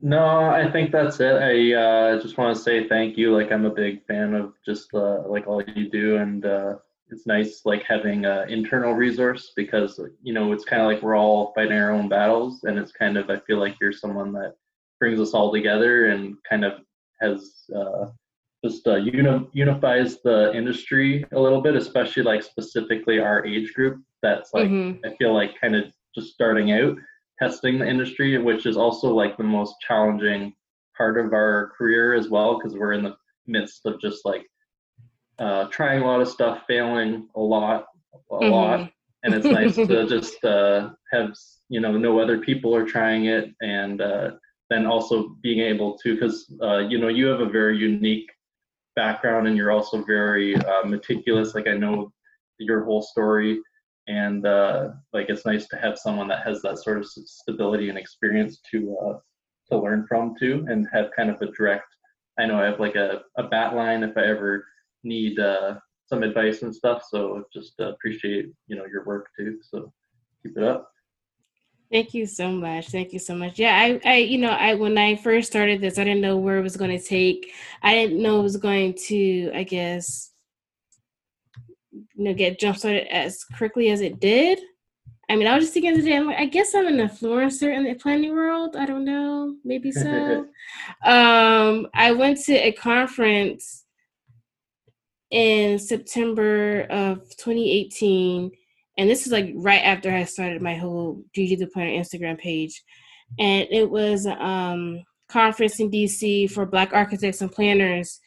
No, 0.02 0.50
I 0.50 0.70
think 0.70 0.92
that's 0.92 1.20
it. 1.20 1.34
I 1.34 1.74
uh, 1.74 2.22
just 2.22 2.38
want 2.38 2.56
to 2.56 2.62
say 2.62 2.88
thank 2.88 3.18
you. 3.18 3.36
Like 3.36 3.52
I'm 3.52 3.66
a 3.66 3.72
big 3.72 4.06
fan 4.06 4.36
of 4.36 4.54
just 4.64 4.94
uh, 4.94 5.24
like 5.28 5.48
all 5.48 5.64
you 5.64 5.90
do, 5.90 6.18
and 6.18 6.46
uh, 6.46 6.76
it's 7.10 7.26
nice 7.26 7.62
like 7.66 7.84
having 7.84 8.26
an 8.26 8.50
internal 8.50 8.94
resource 8.94 9.52
because 9.56 10.00
you 10.22 10.34
know 10.34 10.52
it's 10.52 10.66
kind 10.66 10.82
of 10.82 10.88
like 10.88 11.02
we're 11.02 11.18
all 11.18 11.54
fighting 11.56 11.78
our 11.78 11.92
own 11.92 12.10
battles 12.10 12.64
and 12.64 12.78
it's 12.78 12.92
kind 12.92 13.18
of 13.18 13.30
i 13.30 13.38
feel 13.40 13.60
like 13.60 13.76
you're 13.80 13.94
someone 13.94 14.34
that 14.34 14.56
brings 15.00 15.20
us 15.20 15.34
all 15.34 15.52
together 15.52 16.08
and 16.08 16.36
kind 16.50 16.66
of 16.66 16.74
has 17.22 17.64
uh, 17.76 18.08
just 18.64 18.88
uh, 18.88 18.96
uni- 18.96 19.48
unifies 19.54 20.22
the 20.24 20.52
industry 20.54 21.26
a 21.32 21.40
little 21.40 21.62
bit 21.62 21.76
especially 21.76 22.24
like 22.24 22.44
specifically 22.44 23.20
our 23.20 23.46
age 23.46 23.74
group 23.74 24.02
that's 24.22 24.54
like 24.54 24.68
mm-hmm. 24.68 25.06
i 25.06 25.16
feel 25.16 25.34
like 25.34 25.60
kind 25.60 25.76
of 25.76 25.86
just 26.16 26.34
starting 26.34 26.72
out 26.72 26.98
testing 27.40 27.78
the 27.78 27.88
industry 27.88 28.38
which 28.38 28.66
is 28.66 28.78
also 28.78 29.14
like 29.14 29.38
the 29.38 29.44
most 29.44 29.76
challenging 29.88 30.54
part 30.98 31.20
of 31.20 31.34
our 31.34 31.72
career 31.78 32.14
as 32.14 32.30
well 32.30 32.58
because 32.58 32.74
we're 32.78 32.94
in 32.94 33.04
the 33.04 33.16
midst 33.46 33.86
of 33.86 34.02
just 34.02 34.26
like 34.26 34.46
uh, 35.40 35.66
trying 35.66 36.02
a 36.02 36.06
lot 36.06 36.22
of 36.22 36.28
stuff, 36.28 36.64
failing 36.68 37.28
a 37.36 37.40
lot, 37.40 37.88
a 38.32 38.36
mm-hmm. 38.36 38.52
lot, 38.52 38.92
and 39.24 39.34
it's 39.34 39.46
nice 39.46 39.76
to 39.76 40.08
just 40.10 40.44
uh, 40.44 40.90
have 41.12 41.36
you 41.70 41.80
know 41.80 41.98
know 41.98 42.20
other 42.20 42.40
people 42.40 42.76
are 42.76 42.86
trying 42.86 43.26
it, 43.26 43.54
and 43.62 44.02
uh, 44.02 44.32
then 44.70 44.86
also 44.86 45.36
being 45.42 45.60
able 45.60 45.98
to 46.00 46.16
because 46.16 46.52
uh, 46.62 46.80
you 46.80 46.98
know 46.98 47.08
you 47.08 47.28
have 47.28 47.42
a 47.42 47.50
very 47.50 47.78
unique 47.78 48.30
background, 48.96 49.48
and 49.48 49.56
you're 49.56 49.72
also 49.72 50.04
very 50.04 50.56
uh, 50.56 50.84
meticulous. 50.86 51.54
Like 51.54 51.68
I 51.68 51.74
know 51.74 52.12
your 52.58 52.84
whole 52.84 53.02
story, 53.02 53.60
and 54.08 54.46
uh, 54.46 54.90
like 55.14 55.30
it's 55.30 55.46
nice 55.46 55.68
to 55.68 55.78
have 55.78 55.98
someone 55.98 56.28
that 56.30 56.46
has 56.46 56.62
that 56.64 56.80
sort 56.80 56.98
of 56.98 57.06
stability 57.06 57.90
and 57.90 57.98
experience 57.98 58.60
to 58.72 59.20
to 59.70 59.78
learn 59.78 60.06
from 60.08 60.34
too, 60.40 60.66
and 60.70 60.88
have 60.92 61.12
kind 61.16 61.30
of 61.30 61.42
a 61.42 61.52
direct. 61.52 61.86
I 62.40 62.46
know 62.46 62.60
I 62.60 62.66
have 62.66 62.80
like 62.80 62.96
a, 62.96 63.22
a 63.38 63.44
bat 63.44 63.76
line 63.76 64.04
if 64.04 64.16
I 64.16 64.26
ever 64.26 64.64
need 65.08 65.40
uh, 65.40 65.76
some 66.06 66.24
advice 66.24 66.62
and 66.62 66.74
stuff. 66.74 67.04
So 67.10 67.44
just 67.54 67.74
uh, 67.80 67.94
appreciate 67.94 68.52
you 68.68 68.76
know 68.76 68.86
your 68.86 69.06
work 69.06 69.30
too. 69.38 69.60
So 69.62 69.92
keep 70.44 70.58
it 70.58 70.64
up. 70.64 70.92
Thank 71.92 72.14
you 72.14 72.26
so 72.26 72.52
much. 72.52 72.90
Thank 72.90 73.14
you 73.14 73.20
so 73.20 73.34
much. 73.34 73.58
Yeah, 73.58 73.74
I, 73.74 74.02
I, 74.04 74.16
you 74.18 74.38
know, 74.38 74.50
I 74.50 74.74
when 74.74 74.98
I 74.98 75.16
first 75.16 75.48
started 75.48 75.80
this, 75.80 75.98
I 75.98 76.04
didn't 76.04 76.22
know 76.22 76.36
where 76.36 76.58
it 76.58 76.64
was 76.64 76.76
going 76.76 76.98
to 76.98 77.04
take. 77.04 77.54
I 77.82 77.94
didn't 77.94 78.22
know 78.22 78.42
it 78.42 78.44
was 78.44 78.58
going 78.58 78.94
to, 79.08 79.52
I 79.56 79.64
guess, 79.64 80.32
you 81.94 82.06
know, 82.18 82.34
get 82.34 82.60
jump 82.60 82.78
started 82.78 83.08
as 83.14 83.46
quickly 83.46 83.90
as 83.90 84.02
it 84.02 84.20
did. 84.20 84.60
I 85.30 85.36
mean, 85.36 85.48
I 85.48 85.56
was 85.56 85.66
just 85.66 85.74
thinking 85.74 85.96
today, 85.96 86.18
I'm 86.18 86.28
like, 86.28 86.40
I 86.40 86.46
guess 86.46 86.74
I'm 86.74 86.88
an 86.88 86.98
influencer 86.98 87.74
in 87.74 87.84
the 87.84 87.94
planning 87.96 88.34
world. 88.34 88.76
I 88.76 88.86
don't 88.86 89.06
know, 89.06 89.56
maybe 89.64 89.92
so. 89.92 90.46
um, 91.06 91.88
I 91.94 92.12
went 92.12 92.40
to 92.46 92.54
a 92.54 92.74
conference 92.74 93.86
in 95.32 95.78
September 95.78 96.84
of 96.90 97.20
2018 97.38 98.52
and 98.98 99.10
this 99.10 99.26
is 99.26 99.32
like 99.32 99.54
right 99.56 99.84
after 99.84 100.12
I 100.12 100.24
started 100.24 100.62
my 100.62 100.76
whole 100.76 101.24
Gigi 101.34 101.56
the 101.56 101.68
Planner 101.68 101.92
Instagram 101.92 102.38
page, 102.38 102.84
and 103.40 103.68
it 103.70 103.90
was 103.90 104.26
um 104.26 105.04
conference 105.30 105.80
in 105.80 105.92
DC 105.92 106.52
for 106.52 106.66
Black 106.66 106.94
architects 106.94 107.42
and 107.42 107.52
planners, 107.52 108.20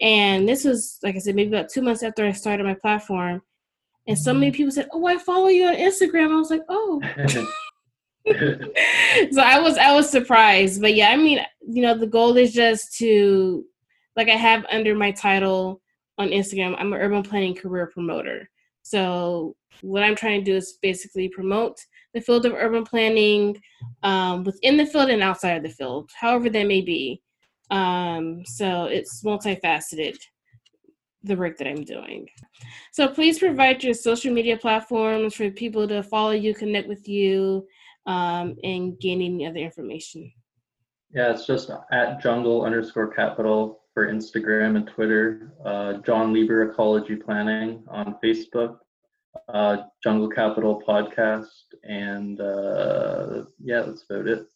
and 0.00 0.48
this 0.48 0.64
was 0.64 0.98
like 1.02 1.16
I 1.16 1.18
said 1.18 1.34
maybe 1.34 1.54
about 1.54 1.70
two 1.70 1.82
months 1.82 2.02
after 2.02 2.24
I 2.24 2.32
started 2.32 2.64
my 2.64 2.74
platform, 2.74 3.42
and 4.06 4.18
so 4.18 4.34
many 4.34 4.52
people 4.52 4.72
said, 4.72 4.88
"Oh, 4.92 5.06
I 5.06 5.16
follow 5.18 5.48
you 5.48 5.66
on 5.66 5.74
Instagram." 5.74 6.32
I 6.32 6.38
was 6.38 6.50
like, 6.50 6.64
"Oh." 6.68 7.00
so 9.32 9.40
I 9.40 9.58
was 9.58 9.78
I 9.78 9.94
was 9.94 10.10
surprised, 10.10 10.82
but 10.82 10.94
yeah, 10.94 11.10
I 11.10 11.16
mean, 11.16 11.40
you 11.66 11.82
know, 11.82 11.96
the 11.96 12.06
goal 12.06 12.36
is 12.36 12.52
just 12.52 12.96
to 12.98 13.64
like 14.16 14.28
I 14.28 14.36
have 14.36 14.66
under 14.70 14.94
my 14.94 15.12
title 15.12 15.80
on 16.20 16.28
Instagram, 16.28 16.76
I'm 16.78 16.92
an 16.92 17.00
urban 17.00 17.22
planning 17.22 17.54
career 17.54 17.86
promoter. 17.86 18.48
So 18.82 19.56
what 19.80 20.02
I'm 20.02 20.14
trying 20.14 20.44
to 20.44 20.50
do 20.50 20.56
is 20.56 20.78
basically 20.82 21.30
promote 21.30 21.78
the 22.12 22.20
field 22.20 22.44
of 22.44 22.52
urban 22.52 22.84
planning 22.84 23.56
um, 24.02 24.44
within 24.44 24.76
the 24.76 24.84
field 24.84 25.08
and 25.08 25.22
outside 25.22 25.56
of 25.56 25.62
the 25.62 25.70
field, 25.70 26.10
however 26.14 26.50
that 26.50 26.66
may 26.66 26.82
be. 26.82 27.22
Um, 27.70 28.42
so 28.44 28.84
it's 28.84 29.22
multifaceted, 29.24 30.18
the 31.22 31.36
work 31.36 31.56
that 31.56 31.68
I'm 31.68 31.84
doing. 31.84 32.28
So 32.92 33.08
please 33.08 33.38
provide 33.38 33.82
your 33.82 33.94
social 33.94 34.32
media 34.32 34.58
platforms 34.58 35.34
for 35.34 35.50
people 35.50 35.88
to 35.88 36.02
follow 36.02 36.32
you, 36.32 36.52
connect 36.52 36.88
with 36.88 37.08
you, 37.08 37.66
um, 38.06 38.56
and 38.62 38.98
gain 39.00 39.22
any 39.22 39.46
other 39.46 39.58
information. 39.58 40.30
Yeah, 41.14 41.32
it's 41.32 41.46
just 41.46 41.70
at 41.92 42.22
jungle 42.22 42.64
underscore 42.64 43.08
capital 43.08 43.79
for 43.94 44.08
Instagram 44.08 44.76
and 44.76 44.86
Twitter. 44.86 45.52
Uh, 45.64 45.94
John 46.06 46.32
Lieber 46.32 46.70
Ecology 46.70 47.16
Planning 47.16 47.84
on 47.88 48.16
Facebook 48.22 48.78
uh, 49.48 49.76
Jungle 50.02 50.28
Capital 50.28 50.82
podcast, 50.86 51.46
and 51.84 52.40
uh, 52.40 53.44
yeah, 53.62 53.82
that's 53.82 54.04
about 54.08 54.26
it. 54.26 54.46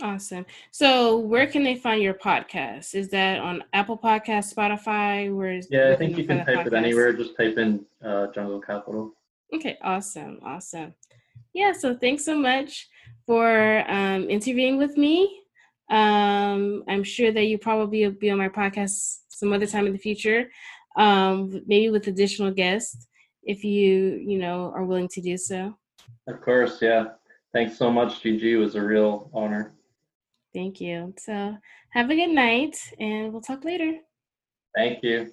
Awesome. 0.00 0.46
So, 0.70 1.18
where 1.18 1.46
can 1.46 1.62
they 1.62 1.76
find 1.76 2.02
your 2.02 2.14
podcast? 2.14 2.94
Is 2.94 3.08
that 3.10 3.38
on 3.38 3.62
Apple 3.72 3.98
Podcast, 3.98 4.54
Spotify? 4.54 5.34
Where 5.34 5.52
is? 5.52 5.68
Yeah, 5.70 5.90
I 5.92 5.96
think 5.96 6.16
you 6.16 6.24
can 6.24 6.44
type 6.44 6.58
podcast? 6.58 6.66
it 6.68 6.74
anywhere. 6.74 7.12
Just 7.12 7.36
type 7.36 7.58
in 7.58 7.84
uh, 8.04 8.28
Jungle 8.34 8.60
Capital. 8.60 9.12
Okay. 9.54 9.76
Awesome. 9.82 10.40
Awesome. 10.42 10.94
Yeah. 11.52 11.72
So, 11.72 11.94
thanks 11.94 12.24
so 12.24 12.36
much 12.38 12.88
for 13.26 13.84
um, 13.88 14.30
interviewing 14.30 14.78
with 14.78 14.96
me. 14.96 15.41
Um, 15.92 16.84
I'm 16.88 17.04
sure 17.04 17.30
that 17.32 17.44
you 17.44 17.58
probably 17.58 18.04
will 18.04 18.14
be 18.14 18.30
on 18.30 18.38
my 18.38 18.48
podcast 18.48 19.18
some 19.28 19.52
other 19.52 19.66
time 19.66 19.86
in 19.86 19.92
the 19.92 19.98
future, 19.98 20.50
um, 20.96 21.62
maybe 21.66 21.90
with 21.90 22.06
additional 22.06 22.50
guests 22.50 23.06
if 23.44 23.62
you 23.64 24.20
you 24.24 24.38
know 24.38 24.72
are 24.74 24.84
willing 24.84 25.08
to 25.08 25.20
do 25.20 25.36
so. 25.36 25.76
Of 26.26 26.40
course 26.40 26.80
yeah. 26.80 27.04
Thanks 27.52 27.76
so 27.76 27.90
much 27.92 28.22
Gigi 28.22 28.54
it 28.54 28.56
was 28.56 28.74
a 28.74 28.82
real 28.82 29.30
honor. 29.34 29.74
Thank 30.54 30.80
you. 30.80 31.14
So 31.18 31.56
have 31.90 32.10
a 32.10 32.14
good 32.14 32.30
night 32.30 32.76
and 32.98 33.32
we'll 33.32 33.42
talk 33.42 33.64
later. 33.64 33.98
Thank 34.74 35.02
you. 35.02 35.32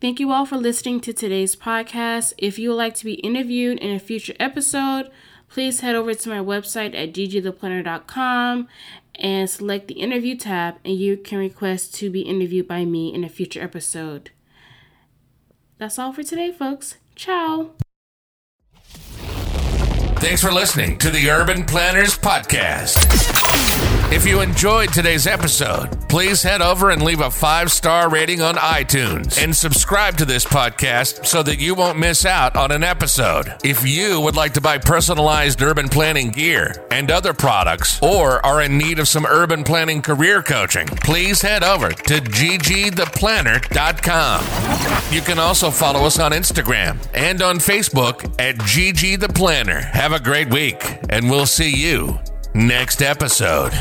Thank 0.00 0.20
you 0.20 0.30
all 0.30 0.46
for 0.46 0.56
listening 0.56 1.00
to 1.00 1.12
today's 1.12 1.56
podcast. 1.56 2.32
If 2.38 2.58
you 2.58 2.68
would 2.70 2.76
like 2.76 2.94
to 2.96 3.04
be 3.04 3.14
interviewed 3.14 3.78
in 3.78 3.94
a 3.94 3.98
future 3.98 4.34
episode, 4.38 5.10
please 5.48 5.80
head 5.80 5.94
over 5.94 6.14
to 6.14 6.28
my 6.28 6.38
website 6.38 6.94
at 6.94 7.12
gigitheplanner.com 7.12 8.68
and 9.16 9.50
select 9.50 9.88
the 9.88 9.94
interview 9.94 10.36
tab, 10.36 10.76
and 10.84 10.94
you 10.94 11.16
can 11.16 11.38
request 11.38 11.94
to 11.96 12.10
be 12.10 12.22
interviewed 12.22 12.68
by 12.68 12.84
me 12.84 13.12
in 13.12 13.24
a 13.24 13.28
future 13.28 13.62
episode. 13.62 14.30
That's 15.78 15.98
all 15.98 16.12
for 16.12 16.22
today, 16.22 16.52
folks. 16.52 16.96
Ciao. 17.16 17.70
Thanks 20.20 20.42
for 20.42 20.50
listening 20.50 20.98
to 20.98 21.10
the 21.10 21.30
Urban 21.30 21.64
Planners 21.64 22.18
Podcast. 22.18 23.37
If 24.10 24.26
you 24.26 24.40
enjoyed 24.40 24.90
today's 24.90 25.26
episode, 25.26 26.08
please 26.08 26.42
head 26.42 26.62
over 26.62 26.88
and 26.88 27.02
leave 27.02 27.20
a 27.20 27.30
five 27.30 27.70
star 27.70 28.08
rating 28.08 28.40
on 28.40 28.54
iTunes 28.54 29.36
and 29.42 29.54
subscribe 29.54 30.16
to 30.16 30.24
this 30.24 30.46
podcast 30.46 31.26
so 31.26 31.42
that 31.42 31.58
you 31.58 31.74
won't 31.74 31.98
miss 31.98 32.24
out 32.24 32.56
on 32.56 32.72
an 32.72 32.82
episode. 32.82 33.54
If 33.62 33.86
you 33.86 34.18
would 34.22 34.34
like 34.34 34.54
to 34.54 34.62
buy 34.62 34.78
personalized 34.78 35.60
urban 35.60 35.90
planning 35.90 36.30
gear 36.30 36.86
and 36.90 37.10
other 37.10 37.34
products 37.34 38.02
or 38.02 38.44
are 38.46 38.62
in 38.62 38.78
need 38.78 38.98
of 38.98 39.08
some 39.08 39.26
urban 39.26 39.62
planning 39.62 40.00
career 40.00 40.42
coaching, 40.42 40.86
please 40.86 41.42
head 41.42 41.62
over 41.62 41.90
to 41.90 42.14
gigitheplanner.com. 42.14 45.14
You 45.14 45.20
can 45.20 45.38
also 45.38 45.70
follow 45.70 46.06
us 46.06 46.18
on 46.18 46.32
Instagram 46.32 46.96
and 47.12 47.42
on 47.42 47.58
Facebook 47.58 48.40
at 48.40 48.58
Gigi 48.64 49.16
the 49.16 49.28
Planner. 49.28 49.80
Have 49.80 50.12
a 50.12 50.20
great 50.20 50.48
week, 50.48 50.98
and 51.10 51.28
we'll 51.28 51.44
see 51.44 51.76
you 51.76 52.18
next 52.54 53.02
episode. 53.02 53.72